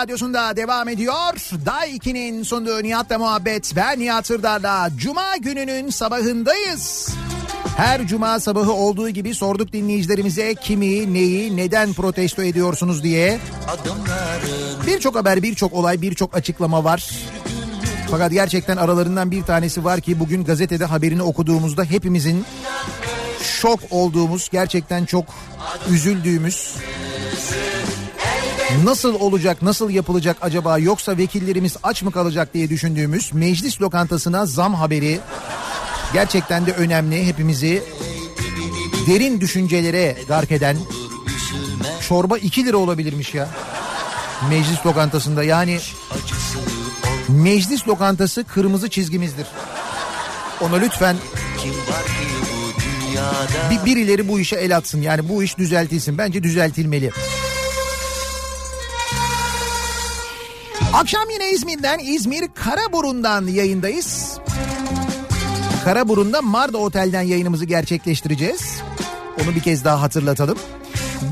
[0.00, 1.32] radyosunda devam ediyor.
[1.66, 7.14] Day 2'nin sunduğu Nihat'la muhabbet ben Nihat Sırdar'la Cuma gününün sabahındayız.
[7.76, 13.38] Her cuma sabahı olduğu gibi sorduk dinleyicilerimize kimi, neyi, neden protesto ediyorsunuz diye.
[14.86, 17.10] Birçok haber, birçok olay, birçok açıklama var.
[18.10, 22.44] Fakat gerçekten aralarından bir tanesi var ki bugün gazetede haberini okuduğumuzda hepimizin
[23.42, 25.24] şok olduğumuz, gerçekten çok
[25.90, 26.74] üzüldüğümüz
[28.84, 34.74] Nasıl olacak, nasıl yapılacak acaba yoksa vekillerimiz aç mı kalacak diye düşündüğümüz meclis lokantasına zam
[34.74, 35.20] haberi
[36.12, 37.26] gerçekten de önemli.
[37.26, 37.82] Hepimizi
[39.06, 40.76] derin düşüncelere gark eden
[42.08, 43.48] çorba 2 lira olabilirmiş ya.
[44.50, 45.78] Meclis lokantasında yani
[47.28, 49.46] meclis lokantası kırmızı çizgimizdir.
[50.60, 51.16] Ona lütfen
[53.70, 55.02] bir birileri bu işe el atsın.
[55.02, 56.18] Yani bu iş düzeltilsin.
[56.18, 57.10] Bence düzeltilmeli.
[60.94, 64.38] Akşam yine İzmir'den İzmir Karaburun'dan yayındayız.
[65.84, 68.82] Karaburun'da Marda Otel'den yayınımızı gerçekleştireceğiz.
[69.44, 70.58] Onu bir kez daha hatırlatalım.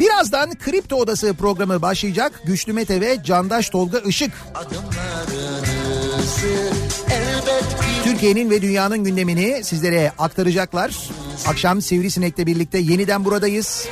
[0.00, 2.42] Birazdan Kripto Odası programı başlayacak.
[2.44, 4.32] Güçlü Mete ve Candaş Tolga Işık.
[8.04, 11.10] Türkiye'nin ve dünyanın gündemini sizlere aktaracaklar.
[11.46, 13.88] Akşam Sivrisinek'le birlikte yeniden buradayız.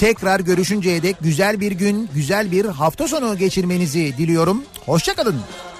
[0.00, 4.62] Tekrar görüşünceye dek güzel bir gün, güzel bir hafta sonu geçirmenizi diliyorum.
[4.86, 5.36] Hoşçakalın.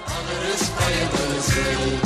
[0.07, 1.98] alırız payımızı